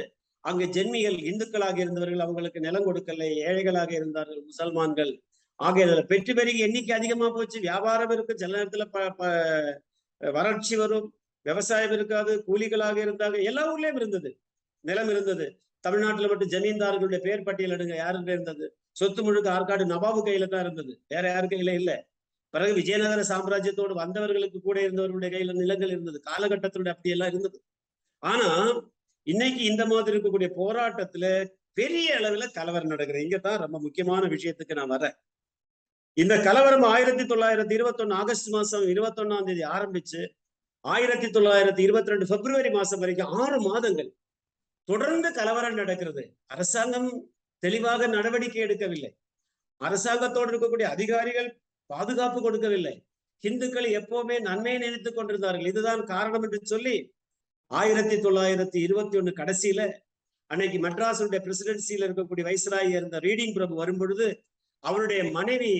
அங்கு 0.43 0.65
ஜென்மிகள் 0.65 1.17
இந்துக்களாக 1.29 1.77
இருந்தவர்கள் 1.79 2.19
அவங்களுக்கு 2.19 2.59
நிலம் 2.59 2.87
கொடுக்கல 2.87 3.27
ஏழைகளாக 3.47 3.91
இருந்தார்கள் 3.95 4.41
முசல்மான்கள். 4.49 5.11
ஆகிய 5.59 5.85
பெற்று 6.11 6.33
பெருகி 6.35 6.59
எண்ணிக்கை 6.59 6.93
அதிகமா 6.95 7.27
போச்சு. 7.29 7.59
வியாபாரம் 7.59 8.09
இருக்கு 8.09 8.33
சில 8.37 8.57
நேரத்துல 8.57 8.85
ப 8.91 9.23
வறட்சி 10.21 10.75
வரும். 10.75 11.07
விவசாயம் 11.45 11.91
இருக்காது. 11.91 12.33
கூலிகளாக 12.47 12.97
இருந்தாங்க. 13.05 13.37
எல்லா 13.43 13.63
ஊர்லயும் 13.73 13.99
இருந்தது. 14.01 14.29
நிலம் 14.85 15.09
இருந்தது. 15.09 15.45
தமிழ்நாட்டுல 15.83 16.27
மட்டும் 16.27 16.49
ஜமீன்தார்களுடைய 16.49 17.19
பெயர் 17.19 17.43
பட்டியல் 17.43 17.75
எடுங்க. 17.77 17.95
யாருடைய 17.95 18.35
இருந்தது? 18.39 18.65
சொத்து 18.95 19.23
முழுக்க 19.23 19.49
ஆற்காடு 19.51 19.83
நவாபு 19.85 20.21
கையில 20.25 20.47
தான் 20.47 20.61
இருந்தது. 20.61 21.01
வேற 21.07 21.29
யாரு 21.29 21.47
கையில 21.47 21.73
இல்ல. 21.73 22.07
பிறகு 22.53 22.73
விஜயநகர 22.73 23.21
சாம்ராஜ்யத்தோடு 23.21 23.93
வந்தவர்களுக்கு 23.93 24.59
கூட 24.61 24.81
இருந்தவர்களுடைய 24.81 25.31
கையில 25.33 25.53
நிலங்கள் 25.53 25.89
இருந்தது. 25.89 26.21
காலகட்டத்தினுடைய 26.29 26.89
அப்படியெல்லாம் 26.89 27.27
இருந்தது. 27.27 27.57
ஆனா 28.23 28.49
இன்னைக்கு 29.27 29.63
இந்த 29.63 29.85
மாதிரி 29.85 30.17
இருக்கக்கூடிய 30.17 30.49
போராட்டத்துல 30.57 31.25
பெரிய 31.73 32.17
அளவுல 32.19 32.53
கலவரம் 32.53 32.87
நடக்குது. 32.87 33.19
இங்கதான் 33.19 33.57
ரொம்ப 33.57 33.79
முக்கியமான 33.79 34.27
விஷயத்துக்கு 34.27 34.73
நான் 34.73 34.91
வரேன் 34.91 35.15
இந்த 36.17 36.39
கலவரம் 36.39 36.83
ஆயிரத்தி 36.83 37.23
தொள்ளாயிரத்தி 37.23 37.73
இருபத்தொன்னு 37.77 38.13
ஆகஸ்ட் 38.13 38.49
மாசம் 38.49 38.83
இருபத்தொன்னாம் 38.83 39.45
தேதி 39.45 39.63
ஆரம்பிச்சு 39.77 40.21
ஆயிரத்தி 40.85 41.27
தொள்ளாயிரத்தி 41.27 41.79
இருபத்தி 41.79 42.09
ரெண்டு 42.09 42.27
பிப்ரவரி 42.27 42.69
மாசம் 42.69 42.99
வரைக்கும் 42.99 43.27
ஆறு 43.27 43.61
மாதங்கள் 43.61 44.09
தொடர்ந்து 44.89 45.33
கலவரம் 45.33 45.73
நடக்கிறது. 45.73 46.23
அரசாங்கம் 46.45 47.09
தெளிவாக 47.65 48.07
நடவடிக்கை 48.15 48.61
எடுக்கவில்லை. 48.65 49.11
அரசாங்கத்தோடு 49.81 50.49
இருக்கக்கூடிய 50.51 50.87
அதிகாரிகள் 50.95 51.49
பாதுகாப்பு 51.89 52.39
கொடுக்கவில்லை. 52.41 52.95
இந்துக்கள் 53.43 53.87
எப்பவுமே 53.99 54.35
நன்மையை 54.47 54.77
நினைத்துக் 54.83 55.17
கொண்டிருந்தார்கள். 55.17 55.69
இதுதான் 55.71 56.01
காரணம் 56.13 56.45
என்று 56.47 56.59
சொல்லி 56.73 56.95
ஆயிரத்தி 57.71 58.15
தொள்ளாயிரத்தி 58.25 58.79
இருபத்தி 58.87 59.15
ஒண்ணு 59.19 59.31
கடைசியில 59.41 59.81
அன்னைக்கு 60.51 60.77
மெட்ராஸுடைய 60.85 61.39
பிரசிடென்சியில 61.45 62.07
இருக்கக்கூடிய 62.07 62.43
வைஸ்ராய் 62.49 62.91
இருந்த 62.97 63.19
ரீடிங் 63.27 63.53
பிரபு 63.57 63.75
வரும் 63.81 63.99
பொழுது 64.01 64.27
அவருடைய 64.83 65.21
மனைவி 65.37 65.71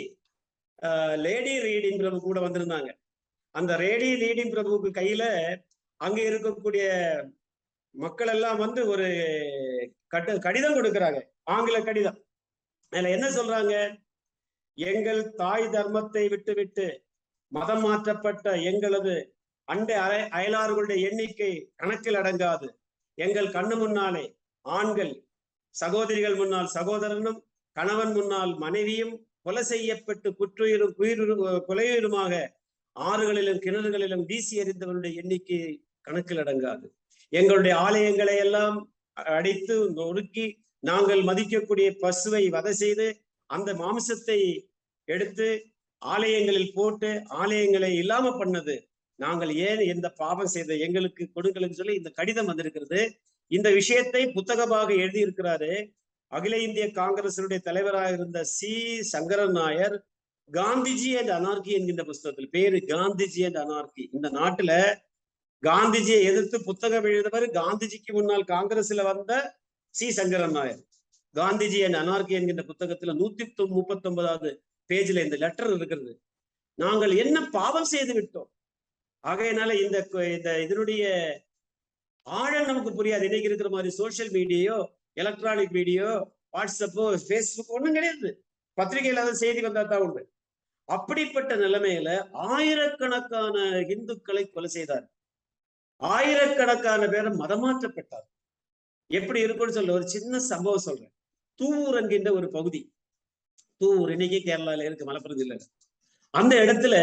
லேடி 1.26 1.54
ரீடிங் 1.68 2.00
பிரபு 2.02 2.18
கூட 2.28 2.40
வந்திருந்தாங்க. 2.46 2.90
அந்த 3.56 3.72
ரேடி 3.84 4.10
ரீடிங் 4.24 4.54
பிரபுவுக்கு 4.54 4.90
கையில 5.00 5.24
அங்க 6.02 6.20
இருக்கக்கூடிய 6.30 6.86
மக்கள் 7.96 8.28
எல்லாம் 8.28 8.58
வந்து 8.58 8.82
ஒரு 8.88 9.08
கட்ட 10.08 10.38
கடிதம் 10.38 10.76
கொடுக்கறாங்க. 10.78 11.20
ஆங்கில 11.44 11.78
கடிதம். 11.82 12.18
அதுல 12.92 13.10
என்ன 13.10 13.28
சொல்றாங்க? 13.30 13.74
எங்கள் 14.78 15.22
தாய் 15.34 15.66
தர்மத்தை 15.66 16.24
விட்டுவிட்டு 16.30 16.86
மதம் 17.52 17.82
மாற்றப்பட்ட 17.82 18.56
எங்களது 18.62 19.14
அண்டை 19.68 19.96
அய 19.96 20.16
அயலார்களுடைய 20.38 20.98
எண்ணிக்கை 21.10 21.52
கணக்கில் 21.76 22.16
அடங்காது. 22.16 22.68
எங்கள் 23.18 23.48
கண்ணு 23.48 23.76
முன்னாலே 23.78 24.26
ஆண்கள் 24.66 25.14
சகோதரிகள் 25.76 26.36
முன்னால் 26.36 26.68
சகோதரனும் 26.68 27.40
கணவன் 27.76 28.14
முன்னால் 28.14 28.54
மனைவியும் 28.58 29.16
கொலை 29.44 29.64
செய்யப்பட்டு 29.64 30.30
குற்றுயிரும் 30.40 30.94
குயிரும் 31.00 31.44
கொலையுயிருமாக 31.70 32.34
ஆறுகளிலும் 32.96 33.64
கிணறுகளிலும் 33.66 34.26
வீசி 34.26 34.54
எறிந்தவருடைய 34.62 35.14
எண்ணிக்கை 35.14 35.60
கணக்கில் 36.02 36.38
அடங்காது. 36.38 36.86
எங்களுடைய 37.34 37.74
ஆலயங்களை 37.78 38.36
எல்லாம் 38.46 38.78
அடித்து 39.14 39.76
நொறுக்கி 40.00 40.46
நாங்கள் 40.84 41.22
மதிக்கக்கூடிய 41.24 41.88
பசுவை 42.04 42.44
வதை 42.50 42.74
செய்து 42.74 43.08
அந்த 43.50 43.70
மாம்சத்தை 43.74 44.40
எடுத்து 45.08 45.48
ஆலயங்களில் 46.02 46.74
போட்டு 46.74 47.10
ஆலயங்களை 47.42 47.92
இல்லாம 48.02 48.32
பண்ணது. 48.40 48.76
நாங்கள் 49.20 49.52
ஏன் 49.68 49.82
எந்த 49.94 50.08
பாவம் 50.22 50.54
செய்த 50.56 50.74
எங்களுக்கு 50.86 51.24
கொடுங்களுக்கு 51.34 51.76
சொல்லி 51.76 51.96
இந்த 51.96 52.10
கடிதம் 52.10 52.46
வந்திருக்கிறது. 52.46 53.02
இந்த 53.52 53.70
விஷயத்தை 53.70 54.22
புத்தகமாக 54.32 54.90
எழுதியிருக்கிறாரு. 54.94 55.72
அகில 56.32 56.58
இந்திய 56.58 56.86
காங்கிரசினுடைய 57.02 57.60
தலைவராக 57.60 58.14
இருந்த 58.14 58.40
C. 58.44 58.74
Sankaran 59.14 59.56
Nair 59.60 59.96
Gandhiji 60.50 61.12
and 61.20 61.30
anarchy 61.30 61.72
என்கின்ற 61.78 62.04
புஸ்தகத்தில் 62.04 62.54
பேரு 62.56 62.78
காந்திஜி 62.94 63.42
அண்ட் 63.46 63.60
அனார்கி. 63.66 64.04
இந்த 64.16 64.30
நாட்டுல 64.30 64.74
காந்திஜியை 65.68 66.24
எதிர்த்து 66.24 66.64
புத்தகம் 66.64 67.04
எழுதவர் 67.04 67.46
காந்திஜிக்கு 67.50 68.12
முன்னால் 68.12 68.44
காங்கிரஸ்ல 68.44 69.04
வந்த 69.04 69.60
C. 69.90 70.12
Sankaran 70.12 70.52
Nair. 70.52 70.82
Gandhiji 71.36 71.78
and 71.78 71.94
anarchy 71.94 72.30
என்கின்ற 72.30 72.64
புத்தகத்துல 72.64 73.16
நூத்தி 73.22 73.68
முப்பத்தி 73.68 74.10
ஒன்பதாவது 74.10 74.64
பேஜ்ல 74.90 75.24
இந்த 75.24 75.36
லெட்டர் 75.36 75.74
இருக்கிறது. 75.74 76.22
நாங்கள் 76.74 77.16
என்ன 77.16 77.50
பாவம் 77.50 77.84
செய்து 77.84 78.14
விட்டோம்? 78.14 78.50
ஆகையினால 79.24 79.84
இந்த 79.84 79.98
இந்த 80.36 80.62
இதனுடைய 80.62 81.04
ஆழம் 82.22 82.66
நமக்கு 82.66 82.92
புரியாது. 82.92 83.24
இன்னைக்கு 83.24 83.50
இருக்கிற 83.50 83.70
மாதிரி 83.70 83.96
சோசியல் 83.98 84.32
மீடியோ 84.32 84.92
எலக்ட்ரானிக் 85.14 85.72
மீடியோ 85.72 86.10
வாட்ஸ்அப்போ 86.58 87.06
ஃபேஸ்புக் 87.28 87.74
ஒண்ணும் 87.78 87.94
கிடையாது. 87.94 88.46
பத்திரிகையில 88.78 89.24
அதை 89.26 89.34
செய்தி 89.34 89.62
வந்தா 89.62 89.84
தான் 89.84 90.02
உண்டு. 90.02 90.34
அப்படிப்பட்ட 90.90 91.56
நிலைமையில 91.56 92.10
ஆயிரக்கணக்கான 92.32 93.58
இந்துக்களை 93.94 94.52
கொலை 94.52 94.70
செய்தார். 94.70 95.06
ஆயிரக்கணக்கான 95.98 97.08
பேரை 97.08 97.32
மதமாற்றப்பட்டார். 97.32 98.28
எப்படி 99.08 99.40
இருக்கும்னு 99.40 99.74
சொல்ல 99.74 99.94
ஒரு 99.94 100.10
சின்ன 100.10 100.40
சம்பவம் 100.40 100.80
சொல்றேன். 100.80 101.14
தூவூர் 101.60 102.02
என்கின்ற 102.02 102.34
ஒரு 102.34 102.50
பகுதி. 102.50 102.94
தூவூர் 103.80 104.12
இன்னைக்கு 104.12 104.38
கேரளால 104.38 104.84
இருக்கு 104.84 105.06
மலப்புறம் 105.06 105.38
ஜில்லையில. 105.38 105.66
அந்த 106.30 106.56
இடத்துல 106.56 106.96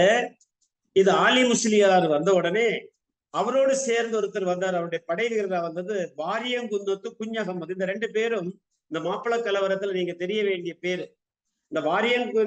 இது 0.92 1.10
ஆலி 1.10 1.42
முஸ்லியார் 1.42 2.08
வந்த 2.08 2.32
உடனே 2.32 2.90
அவரோடு 3.30 3.76
சேர்ந்து 3.76 4.20
ஒருத்தர் 4.20 4.44
வந்தார். 4.44 4.74
அவருடைய 4.74 5.04
படை 5.06 5.28
வீரரா 5.28 5.60
வந்தது 5.60 6.12
வாரியங்குந்தத்து 6.16 7.08
குஞ்சகம்மது. 7.20 7.70
இந்த 7.70 7.84
ரெண்டு 7.84 8.10
பேரும் 8.10 8.60
இந்த 8.88 9.08
மாப்பிள 9.08 9.34
கலவரத்துல 9.38 9.92
நீங்க 9.92 10.12
தெரிய 10.12 10.42
வேண்டிய 10.44 10.74
பேரு. 10.80 11.16
இந்த 11.68 11.88
வாரியங்கு 11.90 12.42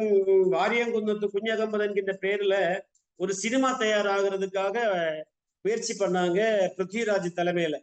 வாரியங்குந்தத்து 0.51 1.27
குஞ்சகம்மது 1.33 1.81
என்கின்ற 1.81 2.13
பேர்ல 2.21 2.81
ஒரு 3.15 3.33
சினிமா 3.33 3.79
தயாராகிறதுக்காக 3.79 4.77
முயற்சி 5.65 5.93
பண்ணாங்க 5.99 6.39
பிருத்விராஜ் 6.77 7.29
தலைமையில. 7.39 7.75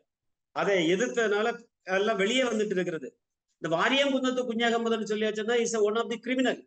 அதை 0.57 0.77
எதிர்த்ததுனால 0.95 1.49
எல்லாம் 1.97 2.21
வெளியே 2.23 2.43
வந்துட்டு 2.51 2.77
இருக்கிறது. 2.79 3.09
இந்த 3.63 3.69
Variyamkunnath 3.77 4.43
Kunjahammed 4.51 5.11
சொல்லியாச்சுன்னா 5.13 5.57
is 5.65 5.77
one 5.89 5.99
of 6.01 6.11
the 6.13 6.19
criminal 6.27 6.61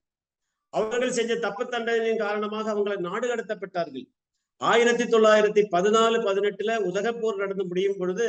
அவர்கள் 0.74 1.18
செஞ்ச 1.18 1.34
தப்பு 1.46 1.64
தண்டனையின் 1.74 2.24
காரணமாக 2.26 2.66
அவங்களை 2.74 2.98
நாடு 3.08 3.26
கடத்தப்பட்டார்கள். 3.32 4.06
ஆயிரத்தி 4.62 5.06
தொள்ளாயிரத்தி 5.14 5.62
பதினாலு 5.76 6.18
பதினெட்டுல 6.28 6.74
உதகப்போர் 6.90 7.42
நடந்து 7.44 7.64
முடியும் 7.70 7.98
பொழுது 8.02 8.28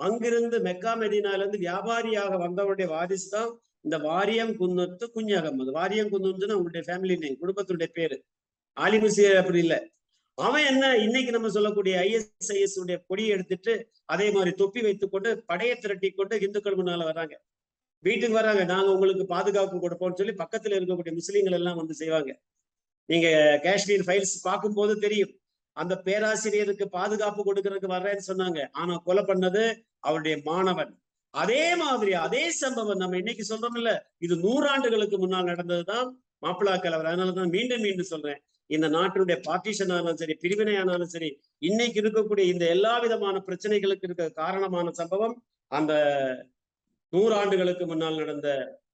அங்கிருந்து 0.00 0.56
மெக்கா 0.66 0.92
மெதினால 1.00 1.40
இருந்து 1.40 1.58
வியாபாரியாக 1.66 2.38
வந்தவருடைய 2.44 2.86
வாரிசு 2.94 3.28
தான் 3.34 3.50
இந்த 3.86 3.96
வாரியம் 4.08 4.52
குன்னத்து 4.60 5.06
குஞ்சகம்மது 5.16 5.70
வாரியம் 5.78 6.12
குன்னத்துன்னு 6.12 6.54
அவங்களுடைய 6.56 6.84
ஃபேமிலி 6.88 7.16
நேம் 7.22 7.40
குடும்பத்துடைய 7.42 7.88
பேரு. 7.98 8.16
ஆலிமுசி 8.76 9.24
அப்படி 9.40 9.60
இல்லை. 9.64 9.78
அவன் 10.38 10.64
என்ன 10.64 10.84
இன்னைக்கு 10.96 11.30
நம்ம 11.32 11.48
சொல்லக்கூடிய 11.48 11.94
ஐஎஸ்ஐஎஸ் 12.06 12.78
உடைய 12.82 12.96
கொடியை 13.10 13.30
எடுத்துட்டு 13.36 13.72
அதே 14.14 14.26
மாதிரி 14.30 14.52
தொப்பி 14.62 14.80
வைத்துக்கொண்டு 14.80 15.30
படையை 15.50 15.74
திரட்டி 15.76 16.08
கொண்டு 16.10 16.36
இந்துக்கள் 16.46 16.78
முன்னால 16.80 17.04
வராங்க 17.10 17.34
வீட்டுக்கு 18.04 18.38
வராங்க 18.40 18.62
நாங்க 18.64 18.88
உங்களுக்கு 18.94 19.24
பாதுகாப்பு 19.26 19.76
கொடுப்போம்னு 19.84 20.18
சொல்லி 20.20 20.34
பக்கத்துல 20.42 20.76
இருக்கக்கூடிய 20.78 21.12
முஸ்லீம்கள் 21.20 21.58
எல்லாம் 21.58 21.78
வந்து 21.80 21.94
செய்வாங்க. 21.94 22.30
நீங்க 23.08 23.28
காஷ்மீர் 23.64 24.04
ஃபைல்ஸ் 24.06 24.34
பார்க்கும்போது 24.42 24.92
தெரியும். 24.98 25.32
அந்த 25.76 25.94
பேராசிரியருக்கு 26.06 26.86
பாதுகாப்பு 26.98 27.42
கொடுக்கறதுக்கு 27.48 27.94
வர்றேன்னு 27.94 28.24
சொன்னாங்க. 28.30 28.60
ஆனா 28.72 28.94
கொலை 29.06 29.22
பண்ணது 29.24 29.62
அவருடைய 30.08 30.36
மாணவன். 30.44 30.92
அதே 31.34 31.64
மாதிரி 31.76 32.12
அதே 32.26 32.44
சம்பவம் 32.62 33.00
நம்ம 33.02 33.16
இன்னைக்கு 33.22 33.44
சொல்றோம்ல. 33.50 33.80
இல்ல 33.82 33.92
இது 34.18 34.34
நூறாண்டுகளுக்கு 34.36 35.16
முன்னால் 35.18 35.50
நடந்ததுதான் 35.52 36.08
மாப்பிளா 36.42 36.74
கலவர் 36.84 37.10
அதனாலதான் 37.10 37.54
மீண்டும் 37.56 37.84
மீண்டும் 37.86 38.12
சொல்றேன். 38.12 38.40
இந்த 38.70 38.86
நாட்டினுடைய 38.88 39.36
பார்ட்டிஷன் 39.48 39.92
ஆனாலும் 39.96 40.20
சரி 40.22 40.34
பிரிவினை 40.34 40.74
ஆனாலும் 40.76 41.12
சரி 41.14 41.30
இன்னைக்கு 41.68 41.98
இருக்கக்கூடிய 42.02 42.44
இந்த 42.52 42.64
எல்லா 42.66 42.92
விதமான 42.98 43.42
பிரச்சனைகளுக்கு 43.48 44.06
இருக்க 44.08 44.26
காரணமான 44.42 44.92
சம்பவம் 44.92 45.34
அந்த 45.70 45.92
நூறு 47.12 47.34
ஆண்டுகளுக்கு 47.34 47.84
முன்னால் 47.86 48.20
நடந்த 48.22 48.48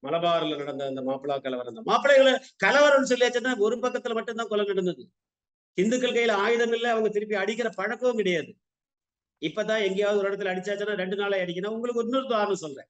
மலபாரில் 0.07 0.61
நடந்த 0.63 0.83
அந்த 0.91 1.01
மாப்பிளா 1.03 1.37
கலவரம். 1.45 1.75
தான் 1.75 1.89
மாப்பிள்ளைகளை 1.91 2.33
கலவரம் 2.57 3.09
சொல்லியாச்சுன்னா 3.11 3.53
ஒரு 3.59 3.77
பக்கத்துல 3.77 4.15
மட்டும்தான் 4.19 4.51
கொலை 4.53 4.65
நடந்தது. 4.65 5.03
இந்துக்கள் 5.79 6.17
கையில 6.17 6.37
ஆயுதம் 6.45 6.75
இல்லை 6.77 6.89
அவங்க 6.91 7.09
திருப்பி 7.09 7.37
அடிக்கிற 7.43 7.69
பழக்கமும் 7.81 8.21
கிடையாது. 8.21 8.51
இப்பதான் 9.43 9.85
எங்கேயாவது 9.89 10.21
ஒரு 10.21 10.29
இடத்துல 10.31 10.53
அடிச்சாச்சுன்னா 10.53 10.97
ரெண்டு 11.03 11.17
நாளை 11.17 11.37
அடிக்கணும். 11.45 11.75
உங்களுக்கு 11.77 12.05
இன்னொரு 12.05 12.29
தாரணம் 12.35 12.63
சொல்றேன். 12.65 12.89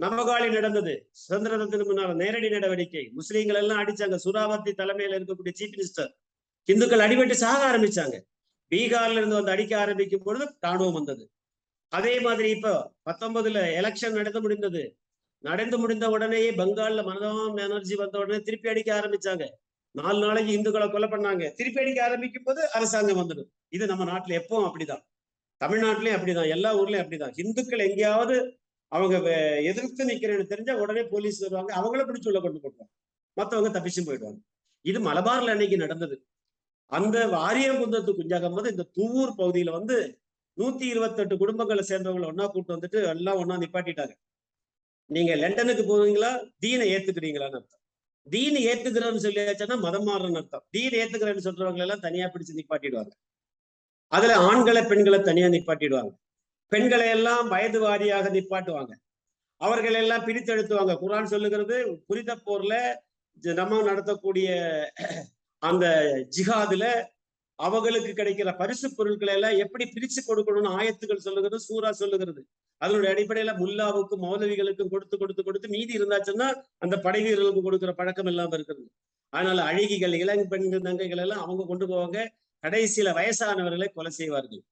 நமகாலி 0.00 0.52
நடந்தது. 0.52 1.08
சுதந்திர 1.12 1.54
தினத்துக்கு 1.54 1.92
முன்னால 1.92 2.14
நேரடி 2.14 2.48
நடவடிக்கை. 2.48 3.12
முஸ்லீம்கள் 3.16 3.54
எல்லாம் 3.54 3.78
அடிச்சாங்க. 3.78 4.18
சுராவர்த்தி 4.24 4.72
தலைமையில 4.78 5.16
இருக்கக்கூடிய 5.18 5.52
சீஃப் 5.60 5.74
மினிஸ்டர் 5.76 6.10
இந்துக்கள் 6.64 6.98
அடிபட்டு 6.98 7.32
சாக 7.32 7.78
ஆரம்பிச்சாங்க. 7.78 8.20
பீகார்ல 8.70 9.10
இருந்து 9.10 9.34
வந்து 9.34 9.50
அடிக்க 9.50 9.80
ஆரம்பிக்கும் 9.80 10.22
பொழுது 10.22 10.56
ராணுவம் 10.66 10.92
வந்தது. 10.92 11.30
அதே 11.88 12.20
மாதிரி 12.20 12.50
இப்போ 12.50 12.92
பத்தொன்பதுல 13.10 13.58
எலெக்ஷன் 13.80 14.10
நடந்து 14.10 14.40
முடிந்தது. 14.40 14.96
நடந்து 15.38 15.78
முடிந்த 15.78 16.08
உடனேயே 16.08 16.50
பெங்கால்ல 16.50 17.02
மமதா 17.02 17.56
பானர்ஜி 17.56 17.94
வந்த 17.94 18.18
உடனே 18.18 18.40
திருப்பி 18.40 18.68
அடிக்க 18.68 19.00
ஆரம்பிச்சாங்க. 19.00 19.48
நாலு 19.90 20.18
நாளைக்கு 20.18 20.52
இந்துக்களை 20.52 20.90
கொலை 20.90 21.08
பண்ணாங்க. 21.08 21.52
திருப்பி 21.52 21.80
அடிக்க 21.80 22.04
ஆரம்பிக்கும் 22.04 22.42
போது 22.42 22.72
அரசாங்கம் 22.72 23.16
வந்துடும் 23.16 23.48
இது 23.68 23.86
நம்ம 23.86 24.04
நாட்டுல 24.04 24.40
எப்பவும் 24.40 24.70
அப்படிதான். 24.70 25.02
தமிழ்நாட்டிலயும் 25.64 26.18
அப்படிதான். 26.18 26.48
எல்லா 26.48 26.78
ஊர்லயும் 26.78 27.02
அப்படிதான். 27.04 27.32
இந்துக்கள் 27.34 27.78
எங்கேயாவது 27.78 28.59
அவங்க 28.92 29.16
எதிர்த்து 29.62 30.06
நிக்கிறேன்னு 30.06 30.50
தெரிஞ்சா 30.52 30.74
உடனே 30.74 31.02
போலீஸ் 31.02 31.38
வருவாங்க. 31.40 31.70
அவங்கள 31.80 32.02
பிடிச்சு 32.08 32.28
உள்ள 32.30 32.40
கொண்டு 32.40 32.60
போட்டுருவாங்க. 32.62 32.94
மத்தவங்க 33.36 33.70
தப்பிச்சும் 33.78 34.08
போயிடுவாங்க. 34.08 34.40
இது 34.84 34.98
மலபார்ல 35.00 35.52
அன்னைக்கு 35.54 35.76
நடந்தது. 35.76 36.16
அந்த 36.86 37.26
வாரியங்குந்தத்து 37.26 38.12
குஞ்சாகம் 38.18 38.54
போது 38.54 38.70
இந்த 38.70 38.84
தூவூர் 38.96 39.40
பகுதியில 39.40 39.70
வந்து 39.70 39.96
நூத்தி 40.56 40.82
இருபத்தெட்டு 40.82 41.34
குடும்பங்களை 41.36 41.82
சேர்ந்தவங்களை 41.88 42.26
ஒன்னா 42.30 42.46
கூட்டு 42.46 42.76
வந்துட்டு 42.76 42.98
எல்லாம் 43.08 43.38
ஒன்னா 43.42 43.54
நிப்பாட்டிட்டாங்க. 43.64 44.14
நீங்க 45.10 45.34
லண்டனுக்கு 45.34 45.84
போவீங்களா? 45.84 46.30
தீனை 46.58 46.86
ஏத்துக்கிறீங்களான்னு 46.94 47.58
அர்த்தம். 47.60 47.80
தீன் 48.26 48.58
ஏத்துக்கிறேன்னு 48.66 49.22
சொல்லியாச்சுன்னா 49.26 49.76
மதம் 49.80 50.06
மாறுறன்னு 50.06 50.36
அர்த்தம். 50.36 50.64
தீன் 50.70 50.96
ஏத்துக்கிறேன்னு 50.98 51.46
சொல்றவங்க 51.46 51.76
எல்லாம் 51.76 52.00
தனியா 52.00 52.26
பிடிச்சு 52.26 52.58
நிப்பாட்டிடுவாங்க. 52.58 53.12
அதுல 54.12 54.36
ஆண்களை 54.36 54.82
பெண்களை 54.82 55.20
தனியா 55.22 55.46
நிப்பாட்டிடுவாங்க. 55.46 56.12
பெண்களை 56.72 57.06
எல்லாம் 57.16 57.46
வயது 57.52 57.78
வாரியாக 57.84 58.26
நிப்பாட்டுவாங்க. 58.36 58.92
அவர்கள் 59.60 59.96
எல்லாம் 60.02 60.26
பிரித்தெடுத்துவாங்க. 60.26 60.92
குரான் 61.02 61.32
சொல்லுகிறது 61.34 61.76
புரித 62.08 62.36
போர்ல 62.46 62.74
நம்ம 63.60 63.80
நடத்தக்கூடிய 63.88 64.48
அந்த 65.62 65.86
ஜிஹாதுல 66.36 66.84
அவங்களுக்கு 67.58 68.10
கிடைக்கிற 68.18 68.50
பரிசு 68.60 68.86
பொருட்களை 68.98 69.32
எல்லாம் 69.38 69.56
எப்படி 69.64 69.84
பிரிச்சு 69.94 70.20
கொடுக்கணும்னு 70.28 70.70
ஆயத்துகள் 70.78 71.24
சொல்லுகிறது 71.26 71.58
சூரா 71.66 71.90
சொல்லுகிறது. 72.00 72.40
அதனுடைய 72.80 73.10
அடிப்படையில 73.14 73.52
முல்லாவுக்கும் 73.62 74.22
மௌலவிகளுக்கும் 74.26 74.92
கொடுத்து 74.92 75.16
கொடுத்து 75.22 75.42
கொடுத்து 75.48 75.68
மீதி 75.74 75.92
இருந்தாச்சுன்னா 75.98 76.48
அந்த 76.84 76.96
படை 77.06 77.20
வீரர்களுக்கு 77.24 77.62
கொடுக்கிற 77.66 77.92
பழக்கம் 78.00 78.30
இல்லாம 78.32 78.54
இருக்கிறது 78.58 78.86
அதனால 79.32 79.58
அழகிகள் 79.70 80.14
இளம் 80.22 80.50
பெண்கள் 80.52 80.86
தங்கைகள் 80.88 81.22
எல்லாம் 81.24 81.42
அவங்க 81.44 81.66
கொண்டு 81.70 81.86
போவாங்க. 81.92 82.18
கடைசியில 82.64 83.12
வயசானவர்களை 83.18 83.88
கொலை 83.96 84.12
செய்வார்கள். 84.20 84.62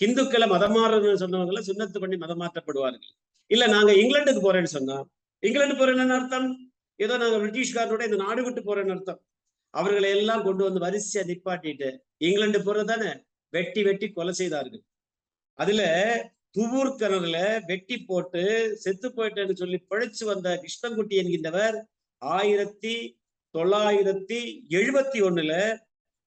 ஹிந்துக்களை 0.00 0.46
மதம் 0.54 0.76
மாறுறதுன்னு 0.76 1.22
சொன்னவங்களை 1.22 1.62
சுண்ணத்து 1.68 1.98
பண்ணி 2.02 2.16
மதம் 2.16 2.40
மாற்றப்படுவார்கள் 2.42 3.14
இல்ல 3.50 3.64
நாங்க 3.66 3.92
இங்கிலாந்துக்கு 4.00 4.42
போறேன்னு 4.46 4.70
சொன்னா 4.76 4.96
இங்கிலாந்து 5.42 5.76
போறேன்னு 5.80 6.16
அர்த்தம்? 6.18 6.48
ஏதோ 6.98 7.14
நாங்க 7.22 7.36
பிரிட்டிஷ்காரனோட 7.42 8.02
இந்த 8.08 8.18
நாடு 8.24 8.40
விட்டு 8.46 8.62
போறேன்னு 8.62 8.94
அர்த்தம். 8.94 9.20
அவர்களை 9.74 10.08
எல்லாம் 10.10 10.42
கொண்டு 10.42 10.62
வந்து 10.66 10.80
வரிசையா 10.86 11.22
நிப்பாட்டிட்டு 11.30 11.88
இங்கிலாந்து 12.26 12.60
போறதானே 12.66 13.10
வெட்டி 13.52 13.80
வெட்டி 13.82 14.06
கொலை 14.12 14.32
செய்தார்கள். 14.40 14.82
அதுல 15.58 15.82
துவூர் 16.56 16.92
கிணறுல 17.00 17.38
வெட்டி 17.70 17.96
போட்டு 18.10 18.42
செத்து 18.84 19.08
போயிட்டேன்னு 19.16 19.56
சொல்லி 19.62 19.78
பிழைச்சு 19.90 20.24
வந்த 20.30 20.48
கிருஷ்ணன்குட்டி 20.62 21.16
என்கின்றவர் 21.22 21.76
ஆயிரத்தி 22.22 22.94
தொள்ளாயிரத்தி 23.54 24.40
எழுபத்தி 24.78 25.18
ஒண்ணுல 25.28 25.52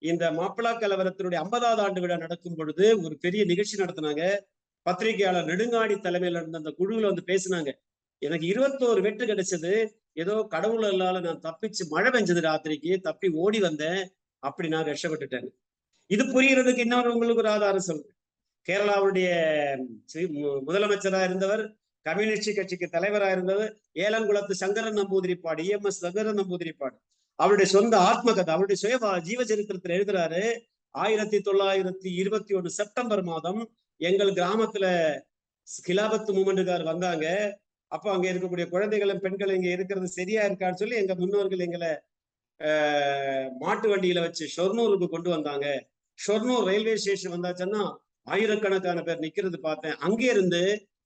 இந்த 0.04 0.32
மாப்பிளா 0.32 0.70
கலவரத்தினுடைய 0.78 1.36
ஐம்பதாவது 1.36 1.82
ஆண்டு 1.82 2.02
விழா 2.02 2.18
நடக்கும் 2.18 2.56
பொழுது 2.56 3.02
ஒரு 3.02 3.18
பெரிய 3.18 3.46
நிகழ்ச்சி 3.46 3.84
நடத்தினாங்க. 3.84 4.40
பத்திரிகையாளர் 4.82 5.46
நெடுங்காடி 5.46 5.96
தலைமையில 5.96 6.30
இருந்த 6.30 6.58
அந்த 6.58 6.74
குழுவுல 6.78 7.02
வந்து 7.02 7.24
பேசினாங்க. 7.26 7.72
எனக்கு 8.18 8.48
இருபத்தோரு 8.48 9.02
வெட்டு 9.02 9.26
கிடைச்சது. 9.26 9.90
ஏதோ 10.14 10.46
கடவுள் 10.50 10.92
அல்லால 10.92 11.22
நான் 11.22 11.42
தப்பிச்சு 11.42 11.88
மழை 11.90 12.12
பெஞ்சது 12.12 12.42
ராத்திரிக்கு 12.42 13.02
தப்பி 13.02 13.28
ஓடி 13.28 13.60
வந்தேன். 13.60 14.12
அப்படி 14.40 14.68
நான் 14.68 14.84
ரஷப்பட்டுட்டேன். 14.84 15.48
இது 16.06 16.24
புரியறதுக்கு 16.24 16.78
இன்னொரு 16.78 17.14
உங்களுக்கு 17.14 17.42
ஒரு 17.42 17.50
ஆதாரம் 17.50 17.80
சொல்றேன் 17.80 18.16
கேரளாவுடைய 18.70 19.28
மு- 20.14 20.62
முதலமைச்சரா 20.68 21.24
இருந்தவர் 21.24 21.76
கம்யூனிஸ்ட் 22.02 22.56
கட்சிக்கு 22.56 22.90
தலைவரா 22.92 23.32
இருந்தவர் 23.32 23.80
ஏலங்குளத்து 23.94 24.52
சங்கரன் 24.52 24.94
நம்பூதிரிப்பாடு 24.94 25.62
இஎம்எஸ் 25.64 26.02
சங்கரன் 26.04 26.36
நம்பூதிரிப்பாடு 26.36 26.98
அவருடைய 27.40 27.68
சொந்த 27.72 27.96
ஆத்மகதை 28.10 28.52
அவருடைய 28.54 28.78
சுய 28.78 28.96
ஜீவச்சரித்திரத்தில் 28.96 29.28
ஜீவ 29.28 29.42
சரித்திரத்துல 29.50 29.98
எழுதுறாரு 29.98 30.44
ஆயிரத்தி 30.96 31.38
தொள்ளாயிரத்தி 31.42 32.10
இருபத்தி 32.22 32.54
ஒண்ணு 32.54 32.70
செப்டம்பர் 32.78 33.24
மாதம் 33.30 33.62
எங்கள் 34.02 34.32
கிராமத்துல 34.38 34.86
கிலாபத்து 35.84 36.32
மூமெண்ட்டுக்கார் 36.38 36.84
வந்தாங்க. 36.90 37.26
அப்போ 37.92 38.08
அங்க 38.14 38.26
இருக்கக்கூடிய 38.30 38.66
குழந்தைகளும் 38.72 39.22
பெண்கள் 39.24 39.56
இங்க 39.56 39.70
இருக்கிறது 39.76 40.08
சரியா 40.16 40.42
இருக்கான்னு 40.48 40.82
சொல்லி 40.82 40.96
எங்க 41.02 41.14
முன்னோர்கள் 41.20 41.66
எங்களை 41.68 41.92
ஆஹ், 42.60 43.48
மாட்டு 43.62 43.88
வண்டியில 43.92 44.20
வச்சு 44.26 44.46
ஷொர்னூருக்கு 44.56 45.08
கொண்டு 45.10 45.30
வந்தாங்க. 45.30 45.66
ஷொர்னூர் 46.20 46.68
ரயில்வே 46.70 46.96
ஸ்டேஷன் 46.98 47.36
வந்தாச்சுன்னா 47.36 47.82
ஆயிரக்கணக்கான 48.28 49.00
பேர் 49.04 49.24
நிக்கிறது 49.24 49.58
பார்த்தேன். 49.62 49.96
அங்கே 50.06 50.28
இருந்து 50.34 50.62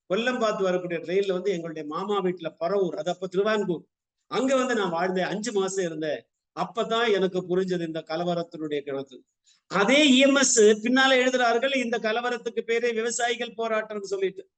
கொல்லம் 0.10 0.41
பார்த்து 0.41 0.67
வரக்கூடிய 0.67 0.98
ட்ரெயின்ல 1.05 1.38
வந்து 1.38 1.53
எங்களுடைய 1.55 1.86
மாமா 1.93 2.17
வீட்டுல 2.25 2.50
பரவூர் 2.62 2.98
அது 3.01 3.12
அப்ப 3.13 3.27
திருவான்கூர். 3.27 3.84
அங்க 4.27 4.55
வந்து 4.55 4.75
நான் 4.75 4.93
வாழ்ந்தேன் 4.93 5.27
அஞ்சு 5.27 5.51
மாசம் 5.51 5.86
இருந்தேன் 5.86 6.25
அப்பதான் 6.55 7.13
எனக்கு 7.13 7.39
புரிஞ்சது 7.50 7.86
இந்த 7.86 8.03
கலவரத்தினுடைய 8.07 8.86
கணக்கு. 8.86 9.24
அதே 9.67 10.24
இஎம்எஸ் 10.24 10.55
பின்னால 10.55 11.13
எழுதுறார்கள் 11.13 11.75
இந்த 11.75 12.00
கலவரத்துக்கு 12.00 12.61
பேரே 12.66 12.94
விவசாயிகள் 12.94 13.53
போராட்டம்னு 13.57 14.01
சொல்லிட்டு. 14.01 14.50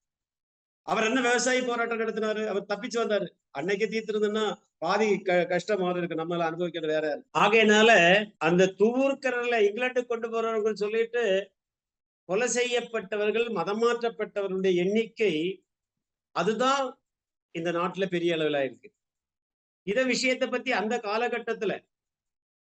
அவர் 0.82 1.03
என்ன 1.03 1.21
விவசாயி 1.21 1.62
போராட்டம் 1.62 1.99
நடத்தினாரு? 1.99 2.47
அவர் 2.47 2.65
தப்பிச்சு 2.69 2.95
வந்தாரு. 2.95 3.27
அன்னைக்கு 3.51 3.86
தீர்த்திருந்தா 3.86 4.53
பாதி 4.77 5.19
க- 5.19 5.45
கஷ்டம் 5.45 5.95
இருக்கு. 5.95 6.15
நம்மளால 6.15 6.39
அனுபவிக்கிறது 6.39 6.93
வேற. 6.93 7.23
ஆகையினால 7.38 7.89
அந்த 8.38 8.65
துவூர்க்கரர்ல 8.65 9.67
இங்கிலாந்து 9.67 10.05
கொண்டு 10.05 10.29
போறவர்கள் 10.29 10.73
சொல்லிட்டு 10.73 11.51
கொலை 12.25 12.47
செய்யப்பட்டவர்கள் 12.47 13.49
மதம் 13.49 13.82
மாற்றப்பட்டவர்களுடைய 13.82 14.75
எண்ணிக்கை 14.75 15.63
அதுதான் 16.32 17.01
இந்த 17.51 17.71
நாட்டுல 17.71 18.05
பெரிய 18.05 18.34
அளவில் 18.34 18.63
இருக்கு 18.63 18.91
இத 19.89 19.99
விஷயத்தை 20.04 20.47
பத்தி 20.47 20.71
அந்த 20.71 20.95
காலகட்டத்துல 20.97 21.73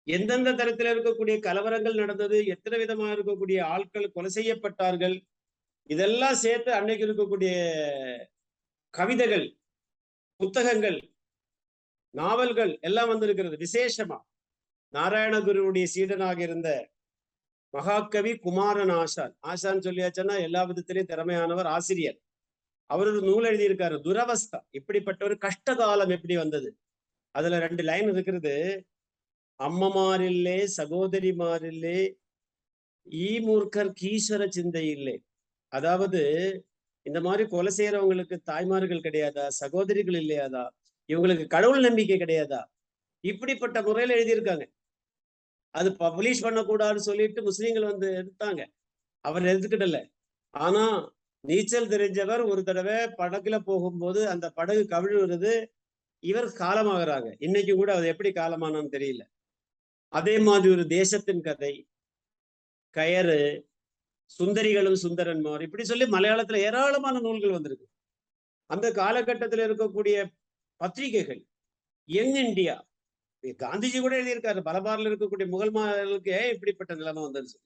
எந்தெந்த 0.07 0.51
தரத்துல 0.53 0.93
இருக்கக்கூடிய 0.95 1.37
கலவரங்கள் 1.47 2.01
நடந்தது 2.03 2.37
எத்தனை 2.47 2.77
விதமா 2.83 3.07
இருக்கக்கூடிய 3.15 3.59
ஆட்கள் 3.75 4.13
கொலை 4.13 4.31
செய்யப்பட்டார்கள் 4.35 5.17
இதெல்லாம் 5.91 6.39
சேர்த்து 6.45 6.71
அன்னைக்கு 6.73 7.07
இருக்கக்கூடிய 7.07 7.53
கவிதைகள் 8.95 9.47
புத்தகங்கள் 10.41 10.99
நாவல்கள் 12.15 12.73
எல்லாம் 12.81 13.09
வந்திருக்கிறது. 13.09 13.57
விசேஷமா 13.57 14.19
நாராயணகுருவுடைய 14.95 15.87
சீடனாக 15.95 16.39
இருந்த 16.39 16.69
மகாகவி 17.75 18.33
குமாரன் 18.37 18.93
ஆசான். 19.01 19.35
ஆசான் 19.41 19.85
சொல்லியாச்சுன்னா 19.87 20.37
எல்லா 20.43 20.61
விதத்திலையும் 20.69 21.11
திறமையானவர் 21.13 21.69
ஆசிரியர். 21.77 22.19
அவர் 22.91 23.09
ஒரு 23.09 23.21
நூல் 23.23 23.49
எழுதியிருக்காரு. 23.51 23.97
துரவஸ்தா. 24.07 24.59
இப்படிப்பட்ட 24.71 25.21
ஒரு 25.25 25.37
கஷ்ட 25.39 25.75
காலம் 25.75 26.15
எப்படி 26.17 26.37
வந்தது? 26.37 26.69
அதுல 27.37 27.59
ரெண்டு 27.59 27.83
லைன் 27.83 28.09
இருக்கிறது 28.13 28.55
அம்மமாரில்லே 29.61 30.59
சகோதரிமாரில்லே 30.79 31.99
ஈ 33.07 33.29
மூர்க்கர் 33.39 33.91
கீஸ்வர 34.01 34.43
சிந்தை 34.49 34.85
இல்லை 34.89 35.17
அதாவது 35.73 36.21
இந்த 37.07 37.19
மாதிரி 37.21 37.45
கொலை 37.49 37.73
செய்யறவங்களுக்கு 37.77 38.37
தாய்மார்கள் 38.43 39.05
கிடையாதா? 39.07 39.45
சகோதரிகள் 39.61 40.17
இல்லையாதா? 40.23 40.65
இவங்களுக்கு 41.09 41.45
கடவுள் 41.47 41.81
நம்பிக்கை 41.81 42.17
கிடையாதா? 42.21 42.61
இப்படிப்பட்ட 43.25 43.79
முறையில 43.83 44.17
எழுதியிருக்காங்க. 44.17 44.65
அது 45.75 45.89
பப்ளிஷ் 46.01 46.45
பண்ணக்கூடாதுன்னு 46.47 47.07
சொல்லிட்டு 47.09 47.41
முஸ்லீம்கள் 47.43 47.91
வந்து 47.91 48.09
எடுத்தாங்க. 48.21 48.63
அவர் 49.25 49.43
எடுத்துக்கிடல. 49.43 49.99
ஆனா 50.55 50.85
நீச்சல் 51.45 51.89
தெரிஞ்சவர் 51.89 52.43
ஒரு 52.45 52.63
தடவை 52.65 52.97
படகுல 53.19 53.57
போகும்போது 53.61 54.21
அந்த 54.29 54.47
படகு 54.51 54.83
கவிழுறது 54.95 55.53
இவர் 56.23 56.49
காலமாகிறாங்க. 56.65 57.29
இன்னைக்கு 57.39 57.73
கூட 57.75 57.91
அது 57.95 58.07
எப்படி 58.13 58.31
காலமானான்னு 58.33 58.95
தெரியல. 58.97 59.23
அதே 60.13 60.35
மாதிரி 60.39 60.69
ஒரு 60.75 60.85
தேசத்தின் 60.99 61.43
கதை. 61.43 61.75
கயறு 62.95 63.41
சுந்தரிகளும் 64.31 64.99
சுந்தரன்மார் 65.03 65.63
இப்படி 65.67 65.85
சொல்லி 65.85 66.07
மலையாளத்துல 66.15 66.61
ஏராளமான 66.69 67.21
நூல்கள் 67.21 67.57
வந்திருக்கு. 67.57 67.87
அந்த 68.71 68.87
காலகட்டத்தில் 68.93 69.65
இருக்கக்கூடிய 69.69 70.17
பத்திரிகைகள் 70.81 71.43
யங் 72.09 72.37
இந்தியா 72.47 72.77
காந்திஜி 73.65 73.99
கூட 74.01 74.15
எழுதியிருக்காரு. 74.21 74.61
பலபாரில் 74.69 75.09
இருக்கக்கூடிய 75.11 75.47
முகல்மார்களுக்கு 75.55 76.31
ஏன் 76.41 76.53
இப்படிப்பட்ட 76.55 76.93
நிலைமை 77.01 77.23
வந்துருச்சு 77.25 77.59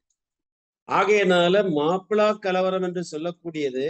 ஆகையினால 0.88 1.56
மாப்பிளா 1.78 2.26
கலவரம் 2.46 2.86
என்று 2.88 3.02
சொல்லக்கூடியது 3.12 3.84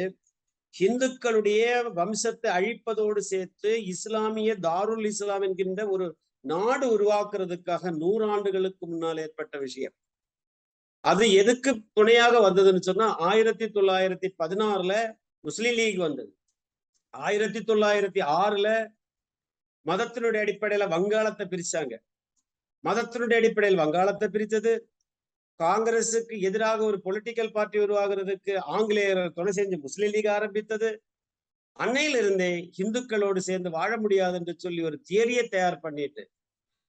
இந்துக்களுடைய 0.79 1.63
வம்சத்தை 1.95 2.51
அழிப்பதோடு 2.51 3.19
சேர்த்து 3.19 3.85
இஸ்லாமிய 3.85 4.55
தாருல் 4.55 5.05
இஸ்லாம் 5.05 5.43
என்கின்ற 5.43 5.89
ஒரு 5.89 6.17
நாடு 6.41 6.87
உருவாக்குறதுக்காக 6.99 7.91
நூறாண்டுகளுக்கு 7.93 8.79
முன்னால் 8.79 9.17
ஏற்பட்ட 9.17 9.59
விஷயம். 9.59 9.95
அது 11.01 11.33
எதுக்கு 11.33 11.83
துணையாக 11.93 12.51
வந்ததுன்னு 12.51 12.81
சொன்னா 12.81 13.17
ஆயிரத்தி 13.17 13.65
தொள்ளாயிரத்தி 13.65 14.29
பதினாறுல 14.39 15.13
முஸ்லீம் 15.41 15.75
லீக் 15.75 15.97
வந்தது. 15.97 16.37
ஆயிரத்தி 17.11 17.59
தொள்ளாயிரத்தி 17.59 18.21
ஆறுல 18.21 18.69
மதத்தினுடைய 19.87 20.45
அடிப்படையில 20.45 20.89
வங்காளத்தை 20.89 21.45
பிரிச்சாங்க. 21.47 21.95
மதத்தினுடைய 22.85 23.35
அடிப்படையில் 23.35 23.81
வங்காளத்தை 23.81 24.29
பிரித்தது 24.29 24.90
காங்கிரசுக்கு 25.61 26.35
எதிராக 26.49 26.79
ஒரு 26.85 26.99
பொலிட்டிக்கல் 27.05 27.53
பார்ட்டி 27.53 27.79
உருவாகிறதுக்கு 27.79 28.53
ஆங்கிலேயர் 28.77 29.23
துணை 29.33 29.53
செஞ்சு 29.57 29.77
முஸ்லீம் 29.81 30.13
லீக் 30.13 30.31
ஆரம்பித்தது. 30.37 30.91
அன்னையில 31.79 32.21
இருந்தே 32.23 32.53
இந்துக்களோடு 32.83 33.41
சேர்ந்து 33.49 33.71
வாழ 33.71 33.91
முடியாது 33.97 34.37
என்று 34.41 34.55
சொல்லி 34.59 34.81
ஒரு 34.83 34.97
தியரியை 35.11 35.45
தயார் 35.49 35.79
பண்ணிட்டு 35.81 36.23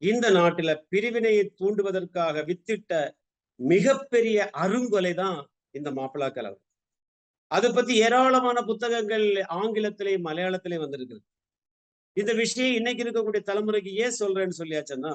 இந்த 0.02 0.28
நாட்டில 0.32 0.72
பிரிவினையை 0.90 1.44
தூண்டுவதற்காக 1.60 2.44
வித்திட்ட 2.50 2.94
மிகப்பெரிய 3.60 4.38
அருங்கொலை 4.64 5.14
தான் 5.14 5.40
இந்த 5.72 5.90
மாப்பிளா 5.92 6.28
கலவரம். 6.34 6.66
அதை 7.52 7.70
பத்தி 7.72 7.94
ஏராளமான 8.06 8.60
புத்தகங்கள் 8.62 9.26
ஆங்கிலத்திலேயும் 9.60 10.26
மலையாளத்திலே 10.30 10.78
வந்திருக்குது. 10.84 11.22
இந்த 12.18 12.32
விஷயம் 12.34 12.76
இன்னைக்கு 12.76 13.04
இருக்கக்கூடிய 13.04 13.42
தலைமுறைக்கு 13.50 13.92
ஏன் 14.04 14.18
சொல்றேன்னு 14.20 14.60
சொல்லியாச்சுன்னா 14.62 15.14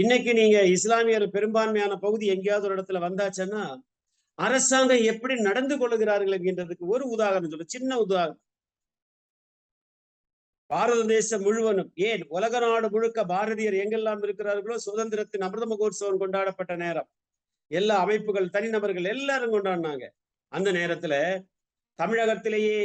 இன்னைக்கு 0.00 0.32
நீங்க 0.34 0.58
இஸ்லாமியர் 0.74 1.24
பெரும்பான்மையான 1.28 1.94
பகுதி 1.96 2.26
எங்கேயாவது 2.26 2.66
ஒரு 2.68 2.74
இடத்துல 2.76 2.98
வந்தாச்சுன்னா 3.06 3.62
அரசாங்கம் 4.38 5.02
எப்படி 5.12 5.34
நடந்து 5.48 5.74
கொள்ளுகிறார்கள் 5.78 6.36
என்கின்றதுக்கு 6.36 6.84
ஒரு 6.94 7.04
உதாரணம் 7.14 7.50
சொல்ல 7.52 7.66
சின்ன 7.68 7.98
உதாரணம். 8.04 8.40
பாரத 10.70 11.00
தேசம் 11.06 11.42
முழுவதும் 11.42 11.90
ஏன் 12.08 12.22
உலக 12.28 12.58
நாடு 12.58 12.88
முழுக்க 12.90 13.20
பாரதியர் 13.24 13.76
எங்கெல்லாம் 13.82 14.22
இருக்கிறார்களோ 14.26 14.76
சுதந்திரத்தின் 14.86 15.46
அமிர்த 15.46 15.66
மகோத்சவம் 15.72 16.20
கொண்டாடப்பட்ட 16.22 16.74
நேரம். 16.76 17.08
எல்லா 17.70 17.96
அமைப்புகள் 18.04 18.52
தனிநபர்கள் 18.56 19.08
எல்லாரும் 19.14 19.54
கொண்டாடினாங்க. 19.54 20.04
அந்த 20.52 20.68
நேரத்துல 20.72 21.14
தமிழகத்திலேயே 21.98 22.78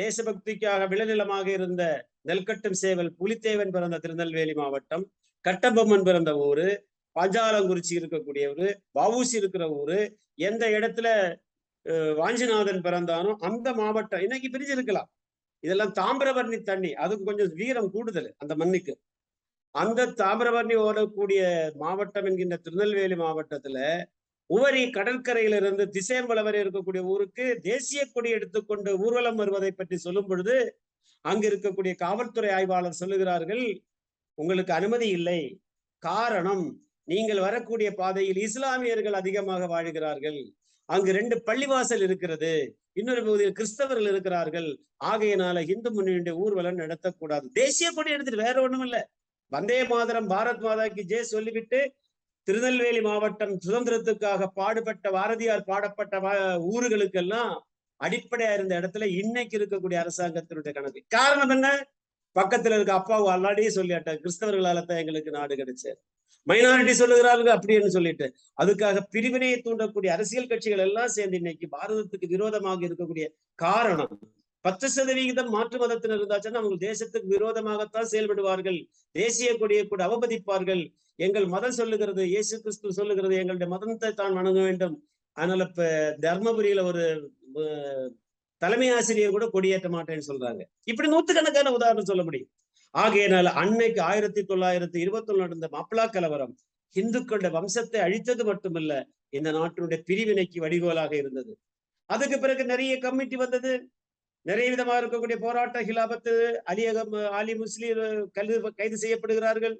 தேசபக்திக்காக 0.00 0.82
விளைநிலமாக 0.92 1.46
இருந்த 1.58 1.82
நெல்கட்டும் 2.28 2.78
சேவல் 2.82 3.10
புலித்தேவன் 3.20 3.74
பிறந்த 3.76 3.98
திருநெல்வேலி 3.98 4.54
மாவட்டம் 4.54 5.04
கட்டபொம்மன் 5.44 6.06
பிறந்த 6.08 6.32
ஊரு 6.48 6.66
பாஞ்சாலங்குறிச்சி 7.16 7.94
இருக்கக்கூடிய 8.00 8.44
ஊரு 8.52 8.68
வவுசி 8.98 9.34
இருக்கிற 9.34 9.64
ஊரு 9.80 9.98
எந்த 10.48 10.64
இடத்துல 10.76 11.08
வாஞ்சிநாதன் 12.20 12.82
பிறந்தானோ 12.86 13.30
அந்த 13.48 13.68
மாவட்டம். 13.74 14.22
இன்னைக்கு 14.22 14.48
பிரிஞ்சிருக்கலாம். 14.48 15.08
இதெல்லாம் 15.62 15.94
தாமிரபரணி 16.00 16.58
தண்ணி. 16.62 16.90
அதுக்கு 17.02 17.24
கொஞ்சம் 17.24 17.52
வீரம் 17.60 17.90
கூடுதல் 17.90 18.28
அந்த 18.36 18.52
மண்ணுக்கு. 18.56 18.94
அந்த 19.74 20.06
தாமிரபரணி 20.20 20.76
ஓடக்கூடிய 20.86 21.40
மாவட்டம் 21.76 22.26
என்கின்ற 22.30 22.56
திருநெல்வேலி 22.56 23.16
மாவட்டத்துல 23.24 23.78
உவரி 24.50 24.82
கடற்கரையிலிருந்து 24.90 25.84
திசையம்பலம் 25.96 26.46
வரை 26.46 26.60
இருக்கக்கூடிய 26.64 27.02
ஊருக்கு 27.12 27.44
தேசிய 27.68 28.00
கொடி 28.14 28.30
எடுத்துக்கொண்டு 28.30 28.90
ஊர்வலம் 29.04 29.38
வருவதை 29.42 29.70
பற்றி 29.72 29.96
சொல்லும் 29.96 30.28
பொழுது 30.30 30.54
அங்கு 31.24 31.46
இருக்கக்கூடிய 31.50 31.92
காவல்துறை 32.04 32.50
ஆய்வாளர் 32.50 33.00
சொல்லுகிறார்கள் 33.00 33.64
உங்களுக்கு 34.38 34.72
அனுமதி 34.72 35.08
இல்லை. 35.08 35.40
காரணம் 36.02 36.64
நீங்கள் 37.04 37.40
வரக்கூடிய 37.40 37.88
பாதையில் 37.90 38.36
இஸ்லாமியர்கள் 38.36 39.12
அதிகமாக 39.12 39.66
வாழுகிறார்கள். 39.66 40.40
அங்கு 40.88 41.10
ரெண்டு 41.12 41.36
பள்ளிவாசல் 41.46 42.02
இருக்கிறது. 42.02 42.52
இன்னொரு 42.92 43.22
பகுதியில் 43.24 43.56
கிறிஸ்தவர்கள் 43.58 44.08
இருக்கிறார்கள். 44.12 44.68
ஆகையினால 45.04 45.68
இந்து 45.68 45.90
முன்னணியுடைய 45.96 46.34
ஊர்வலம் 46.44 46.78
நடத்தக்கூடாது. 46.78 47.46
தேசிய 47.52 47.90
கொடி 47.90 48.10
எடுத்துட்டு 48.10 48.44
வேற 48.44 48.56
ஒண்ணும் 48.62 48.80
இல்ல 48.80 48.98
வந்தே 49.52 49.84
மாதரம் 49.84 50.28
பாரத் 50.28 50.64
மாதாக்கு 50.66 51.02
ஜே 51.02 51.22
சொல்லிவிட்டு 51.22 51.78
திருநெல்வேலி 52.42 53.00
மாவட்டம் 53.00 53.54
சுதந்திரத்துக்காக 53.66 54.46
பாடுபட்ட 54.54 55.10
பாரதியார் 55.10 55.64
பாடப்பட்ட 55.64 56.18
ஊர்களுக்கெல்லாம் 56.72 57.52
அடிப்படையா 58.00 58.52
இருந்த 58.52 58.80
இடத்துல 58.80 59.06
இன்னைக்கு 59.22 59.58
இருக்கக்கூடிய 59.58 59.98
அரசாங்கத்தினுடைய 60.04 60.72
கணக்கு. 60.72 61.00
காரணம் 61.08 61.48
என்ன? 61.48 61.68
பக்கத்துல 62.36 62.76
இருக்க 62.78 62.92
அப்பாவு 62.98 63.26
அல்லாடியே 63.36 63.70
சொல்லியாட்ட 63.78 64.10
கிறிஸ்தவர்களால 64.22 64.84
தான் 64.88 65.00
எங்களுக்கு 65.02 65.30
நாடு 65.38 65.54
கிடைச்சது. 65.60 65.98
மைனாரிட்டி 66.46 66.92
சொல்லுகிறார்கள் 67.00 67.52
அப்படின்னு 67.56 67.88
சொல்லிட்டு 67.96 68.26
அதுக்காக 68.62 69.00
பிரிவினையை 69.14 69.56
தூண்டக்கூடிய 69.66 70.10
அரசியல் 70.16 70.50
கட்சிகள் 70.52 70.84
எல்லாம் 70.86 71.14
சேர்ந்து 71.16 71.40
இன்னைக்கு 71.40 71.66
பாரதத்துக்கு 71.76 72.32
விரோதமாக 72.34 72.86
இருக்கக்கூடிய 72.88 73.26
காரணம் 73.58 74.14
பத்து 74.64 74.86
சதவிகிதம் 74.94 75.52
மாற்று 75.54 75.76
மதத்தினர் 75.82 76.18
இருந்தாச்சுன்னா 76.20 76.60
அவங்க 76.62 76.76
தேசத்துக்கு 76.88 77.28
விரோதமாகத்தான் 77.34 78.10
செயல்படுவார்கள். 78.12 78.78
தேசிய 79.14 79.50
கொடியை 79.60 79.84
கூட 79.86 80.00
அவமதிப்பார்கள். 80.08 80.82
எங்கள் 81.18 81.46
மதம் 81.54 81.76
சொல்லுகிறது 81.78 82.22
இயேசு 82.32 82.54
கிறிஸ்து 82.62 82.98
சொல்லுகிறது 82.98 83.34
எங்களுடைய 83.42 83.68
மதத்தை 83.74 84.10
தான் 84.20 84.36
வணங்க 84.38 84.60
வேண்டும். 84.68 84.96
அதனால 85.36 85.66
இப்ப 85.70 85.86
தர்மபுரியில 86.26 86.82
ஒரு 86.90 87.04
தலைமை 88.60 88.88
ஆசிரியர் 88.96 89.36
கூட 89.36 89.46
கொடியேற்ற 89.52 89.88
மாட்டேன்னு 89.88 90.28
சொல்றாங்க. 90.30 90.62
இப்படி 90.84 91.08
நூத்துக்கணக்கான 91.12 91.72
உதாரணம் 91.78 92.10
சொல்ல 92.10 92.22
முடியும் 92.22 92.50
ஆகையினால 92.94 93.48
அன்னைக்கு 93.62 94.00
ஆயிரத்தி 94.02 94.42
தொள்ளாயிரத்தி 94.42 94.98
இருபத்தி 95.04 95.36
நடந்த 95.36 95.66
மப்ளா 95.72 96.04
கலவரம் 96.10 96.54
இந்துக்களுடைய 96.96 97.50
வம்சத்தை 97.56 97.98
அழித்தது 98.06 98.44
மட்டுமல்ல 98.44 98.92
இந்த 99.28 99.48
நாட்டினுடைய 99.52 99.98
பிரிவினைக்கு 100.08 100.58
வடிகோலாக 100.64 101.12
இருந்தது. 101.12 101.52
அதுக்கு 102.10 102.36
பிறகு 102.38 102.62
நிறைய 102.64 102.92
கமிட்டி 102.98 103.36
வந்தது. 103.36 103.72
நிறைய 104.46 104.68
விதமா 104.72 104.94
இருக்கக்கூடிய 105.00 105.36
போராட்ட 105.40 105.82
ஹிலாபத்து 105.88 106.32
அலியகம் 106.72 107.14
அலி 107.38 107.54
முஸ்லீம் 107.54 108.30
கல்வி 108.32 108.70
கைது 108.70 108.96
செய்யப்படுகிறார்கள். 109.04 109.76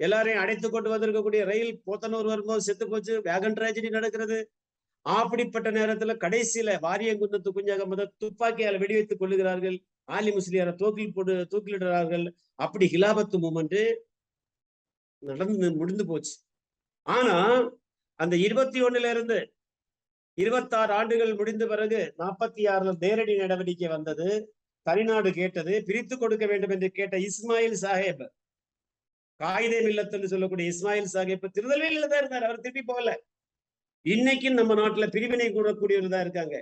எல்லாரையும் 0.00 0.42
அடைத்து 0.42 0.70
கொண்டு 0.70 0.90
வந்திருக்கக்கூடிய 0.94 1.42
ரயில் 1.44 1.80
போத்தனூர் 1.86 2.30
வரும்போது 2.32 2.66
செத்து 2.68 2.86
போச்சு. 2.88 3.14
வேகன் 3.20 3.56
டிராஜடி 3.58 3.90
நடக்கிறது. 3.98 4.38
அப்படிப்பட்ட 5.06 5.70
நேரத்துல 5.70 6.12
கடைசியில 6.24 6.74
வாரியங்குந்தத்து 6.82 7.50
குஞ்சாக 7.54 7.84
முதல் 7.86 8.14
துப்பாக்கியால 8.20 8.78
வெடிவைத்துக் 8.78 9.18
கொள்ளுகிறார்கள் 9.18 9.76
ஆலி 10.04 10.30
முஸ்லியார 10.30 10.74
தூக்கில் 10.74 11.12
போட்டு 11.12 11.34
தூக்கிலிடுறார்கள் 11.50 12.24
அப்படி 12.54 12.86
ஹிலாபத்து 12.92 13.36
மூமெண்ட் 13.44 13.80
நடந்து 15.22 15.72
முடிந்து 15.72 16.06
போச்சு. 16.06 16.34
ஆனா 17.06 17.36
அந்த 18.20 18.36
இருபத்தி 18.36 18.82
ஒண்ணுல 18.82 19.10
இருந்து 19.10 19.38
இருபத்தாறு 20.38 20.92
ஆண்டுகள் 20.92 21.34
முடிந்த 21.34 21.66
பிறகு 21.66 22.14
நாற்பத்தி 22.18 22.62
ஆறுல 22.72 22.92
நேரடி 23.00 23.36
நடவடிக்கை 23.36 23.88
வந்தது. 23.88 24.28
தனிநாடு 24.86 25.30
கேட்டது. 25.32 25.82
பிரித்து 25.86 26.18
கொடுக்க 26.18 26.46
வேண்டும் 26.46 26.70
என்று 26.70 26.88
கேட்ட 26.90 27.16
இஸ்மாயில் 27.28 27.76
சாஹேப் 27.82 28.24
காகிதம் 29.40 29.84
மில்லத்துன்னு 29.86 30.32
சொல்லக்கூடிய 30.34 30.66
இஸ்மாயில் 30.72 31.12
சாஹேப் 31.12 31.46
திருநெல்வேலியில 31.56 32.08
தான் 32.08 32.20
இருந்தார். 32.22 32.46
அவர் 32.48 32.64
திருப்பி 32.64 32.82
போகல. 32.82 33.10
இன்னைக்கு 34.04 34.48
நம்ம 34.50 34.74
நாட்டுல 34.74 35.06
பிரிவினை 35.14 35.48
கூடக்கூடியவர்தான் 35.48 36.24
இருக்காங்க. 36.26 36.56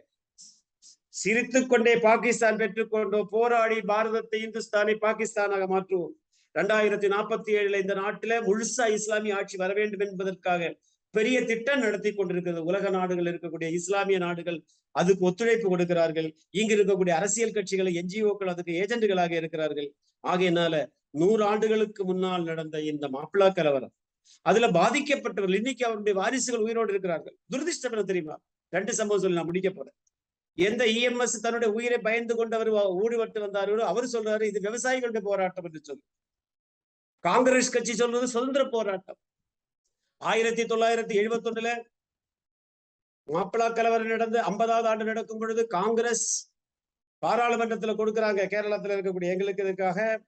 சிரித்துக் 1.15 1.71
கொண்டே 1.71 1.93
பாகிஸ்தான் 2.07 2.59
பெற்றுக்கொண்டோ 2.63 3.21
போராடி 3.35 3.79
பாரதத்தை 3.91 4.39
இந்துஸ்தானை 4.47 4.95
பாகிஸ்தானாக 5.05 5.65
மாற்றுவோம். 5.73 6.13
ரெண்டாயிரத்தி 6.55 7.09
நாற்பத்தி 7.15 7.51
ஏழுல 7.61 7.81
இந்த 7.85 7.95
நாட்டுல 8.03 8.37
முழுசா 8.49 8.87
இஸ்லாமிய 8.97 9.37
ஆட்சி 9.39 9.57
வர 9.63 9.73
வேண்டும் 9.79 10.05
என்பதற்காக 10.07 10.71
பெரிய 11.15 11.37
திட்டம் 11.51 11.83
நடத்தி 11.85 12.11
கொண்டிருக்கிறது. 12.13 12.65
உலக 12.71 12.91
நாடுகள் 12.99 13.31
இருக்கக்கூடிய 13.33 13.69
இஸ்லாமிய 13.79 14.19
நாடுகள் 14.27 14.59
அதுக்கு 14.95 15.27
ஒத்துழைப்பு 15.29 15.67
கொடுக்கிறார்கள். 15.73 16.29
இங்கு 16.61 16.77
இருக்கக்கூடிய 16.77 17.15
அரசியல் 17.21 17.57
கட்சிகள் 17.57 17.91
என்ஜிஓக்கள் 18.03 18.53
அதுக்கு 18.55 18.73
ஏஜென்ட்களாக 18.83 19.33
இருக்கிறார்கள். 19.41 19.89
ஆகையினால 20.25 20.75
நூறு 21.21 21.43
ஆண்டுகளுக்கு 21.45 22.03
முன்னால் 22.05 22.49
நடந்த 22.51 22.77
இந்த 22.93 23.09
மாப்பிளா 23.17 23.49
கலவரம் 23.59 23.95
அதுல 24.43 24.69
பாதிக்கப்பட்டவர்கள் 24.71 25.55
இன்னைக்கு 25.55 25.87
அவருடைய 25.87 26.19
வாரிசுகள் 26.21 26.61
உயிரோடு 26.61 26.91
இருக்கிறார்கள். 26.91 27.37
துரதிருஷ்டம் 27.51 28.05
தெரியுமா? 28.05 28.37
ரெண்டு 28.69 28.95
சம்பவம் 28.95 29.23
சொல்லி 29.23 29.37
நான் 29.37 29.45
முடிக்க 29.45 29.71
போறேன். 29.71 29.95
எந்த 30.55 30.85
இஎம்எஸ் 30.85 31.43
தன்னுடைய 31.43 31.75
உயிரை 31.75 31.99
பயந்து 31.99 32.37
கொண்டவர் 32.37 32.71
ஊடுபட்டு 32.73 33.39
வந்தார்களோ 33.47 33.85
அவர் 33.93 34.05
சொல்றாரு 34.05 34.43
இது 34.43 34.61
விவசாயிகளுடைய 34.61 35.21
போராட்டம் 35.23 35.65
என்று 35.65 35.81
சொல்லு. 35.83 36.03
காங்கிரஸ் 37.25 37.71
கட்சி 37.71 37.95
சொல்றது 37.95 38.29
சுதந்திர 38.29 38.65
போராட்டம். 38.71 39.17
ஆயிரத்தி 40.17 40.63
தொள்ளாயிரத்தி 40.65 41.17
எழுபத்தி 41.23 41.49
ஒண்ணுல 41.51 41.71
மாப்பிளா 43.33 43.67
கலவரம் 43.75 44.07
நடந்து 44.07 44.39
ஐம்பதாவது 44.41 44.89
ஆண்டு 44.89 45.05
நடக்கும் 45.05 45.39
பொழுது 45.39 45.67
காங்கிரஸ் 45.67 46.27
பாராளுமன்றத்துல 47.27 47.95
கொடுக்குறாங்க. 48.01 48.41
கேரளத்துல 48.53 48.95
இருக்கக்கூடிய 48.97 49.31
எங்களுக்கு 49.35 49.65
இதுக்காக 49.65 50.19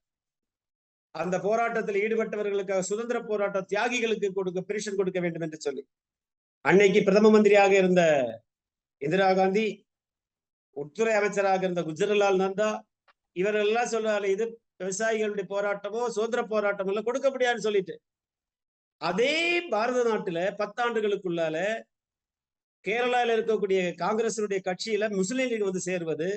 அந்த 1.14 1.36
போராட்டத்தில் 1.38 2.00
ஈடுபட்டவர்களுக்காக 2.04 2.84
சுதந்திர 2.90 3.18
போராட்ட 3.22 3.58
தியாகிகளுக்கு 3.72 4.28
கொடுக்க 4.32 4.60
பெரிஷன் 4.60 4.96
கொடுக்க 4.96 5.20
வேண்டும் 5.20 5.42
என்று 5.42 5.58
சொல்லி. 5.60 5.82
அன்னைக்கு 6.64 7.00
பிரதம 7.02 7.30
மந்திரியாக 7.30 7.72
இருந்த 7.76 8.02
இந்திரா 9.02 9.28
காந்தி 9.32 9.64
உட்துறை 10.76 11.14
அமைச்சராக 11.14 11.64
இருந்த 11.64 11.82
குஜர்லால் 11.82 12.42
நந்தா 12.42 12.68
இவரெல்லாம் 13.36 13.92
சொல்றாரு 13.94 14.24
இது 14.24 14.44
விவசாயிகளுடைய 14.80 15.46
போராட்டமோ 15.54 16.02
சுதந்திர 16.08 16.40
போராட்டமோ 16.52 16.90
எல்லாம் 16.92 17.08
கொடுக்க 17.08 17.28
முடியாதுன்னு 17.30 17.66
சொல்லிட்டு. 17.68 17.94
அதே 19.00 19.34
பாரத 19.70 20.00
நாட்டுல 20.10 20.40
பத்தாண்டுகளுக்குள்ளால 20.58 21.56
கேரளால 22.84 23.34
இருக்கக்கூடிய 23.36 23.80
காங்கிரசினுடைய 24.02 24.60
கட்சியில 24.68 25.08
முஸ்லீம் 25.10 25.50
லீக் 25.50 25.68
வந்து 25.70 25.80
சேருவது 25.80 26.28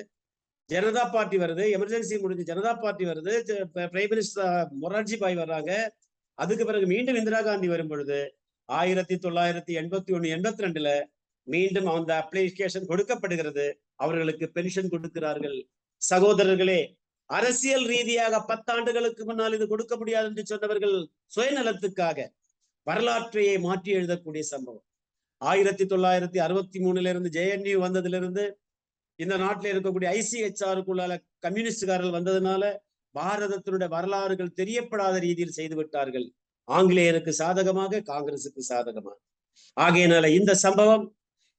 ஜனதா 0.70 1.02
பார்ட்டி 1.14 1.36
வருது 1.42 1.64
எமர்ஜென்சி 1.76 2.16
முடிஞ்சு 2.22 2.44
ஜனதா 2.50 2.72
பார்ட்டி 2.84 3.04
வருது 3.10 3.32
பிரைம் 3.74 4.10
மினிஸ்டர் 4.12 4.70
மொரார்ஜி 4.82 5.16
பாய் 5.22 5.36
வர்றாங்க. 5.42 5.72
அதுக்கு 6.38 6.64
பிறகு 6.68 6.86
மீண்டும் 6.92 7.18
இந்திரா 7.20 7.40
காந்தி 7.48 7.68
வரும் 7.72 7.90
பொழுது 7.92 8.18
ஆயிரத்தி 8.68 9.16
தொள்ளாயிரத்தி 9.24 9.72
எண்பத்தி 9.80 10.10
ஒண்ணு 10.16 10.32
எண்பத்தி 10.36 10.64
ரெண்டுல 10.66 10.90
மீண்டும் 11.46 11.88
அந்த 11.92 12.12
அப்ளிகேஷன் 12.22 12.88
கொடுக்கப்படுகிறது. 12.90 13.66
அவர்களுக்கு 14.04 14.46
பென்ஷன் 14.56 14.92
கொடுக்கிறார்கள். 14.94 15.58
சகோதரர்களே 16.02 16.80
அரசியல் 17.30 17.86
ரீதியாக 17.92 18.34
பத்தாண்டுகளுக்கு 18.50 19.22
முன்னால் 19.28 19.56
இது 19.58 19.66
கொடுக்க 19.70 19.94
முடியாது 20.00 20.26
என்று 20.30 20.42
சொன்னவர்கள் 20.50 20.96
சுயநலத்துக்காக 21.36 22.18
வரலாற்றையே 22.86 23.54
மாற்றி 23.66 23.90
எழுதக்கூடிய 23.98 24.42
சம்பவம். 24.52 24.84
ஆயிரத்தி 25.40 25.84
தொள்ளாயிரத்தி 25.92 26.38
அறுபத்தி 26.44 26.78
மூணுல 26.84 27.10
இருந்து 27.12 27.30
ஜேஎன்யூ 27.36 27.78
வந்ததிலிருந்து 27.86 28.44
இந்த 29.18 29.34
நாட்டில் 29.36 29.72
இருக்கக்கூடிய 29.72 30.08
ஐசிஹெச்ஆருக்குள்ளால 30.18 31.12
கம்யூனிஸ்டுகாரர்கள் 31.44 32.16
வந்ததுனால 32.18 32.62
பாரதத்தினுடைய 33.14 33.88
வரலாறுகள் 33.88 34.56
தெரியப்படாத 34.60 35.14
ரீதியில் 35.18 35.56
செய்து 35.58 35.76
விட்டார்கள். 35.76 36.26
ஆங்கிலேயருக்கு 36.68 37.32
சாதகமாக 37.42 38.02
காங்கிரசுக்கு 38.12 38.62
சாதகமாக. 38.72 39.16
ஆகையினால 39.76 40.26
இந்த 40.38 40.52
சம்பவம் 40.64 41.04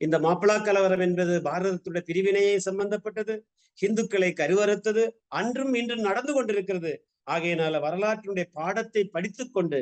இந்த 0.01 0.15
மாப்பிளா 0.19 0.55
கலவரம் 0.57 1.03
என்பது 1.05 1.35
பாரதத்துடைய 1.41 2.03
பிரிவினையே 2.09 2.55
சம்பந்தப்பட்டது 2.67 3.35
இந்துக்களை 3.79 4.29
கருவறுத்தது 4.33 5.03
அன்றும் 5.39 5.73
இன்றும் 5.73 6.05
நடந்து 6.09 6.33
கொண்டிருக்கிறது. 6.33 6.91
ஆகையினால 7.27 7.79
வரலாற்றினுடைய 7.85 8.45
பாடத்தை 8.59 9.03
படித்துக் 9.15 9.53
கொண்டு 9.55 9.79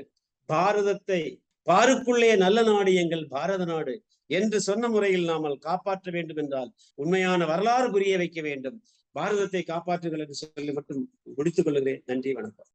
பாரதத்தை 0.50 1.22
பாருக்குள்ளே 1.68 2.32
நல்ல 2.36 2.60
நாடு 2.62 2.92
எங்கள் 3.04 3.26
பாரத 3.28 3.64
நாடு. 3.66 3.94
என்று 4.28 4.62
சொன்ன 4.62 4.88
முறையில் 4.88 5.28
நாமல் 5.30 5.58
காப்பாற்ற 5.58 6.12
வேண்டும் 6.12 6.38
என்றால் 6.38 6.72
உண்மையான 6.94 7.46
வரலாறு 7.46 7.92
புரிய 7.92 8.18
வைக்க 8.18 8.42
வேண்டும். 8.42 8.84
பாரதத்தை 9.16 9.64
காப்பாற்றுங்கள் 9.68 10.20
என்று 10.20 10.34
சொல்லி 10.34 10.74
மட்டும் 10.74 11.12
முடித்துக் 11.36 11.66
கொள்கிறேன். 11.66 12.04
நன்றி 12.06 12.34
வணக்கம். 12.34 12.66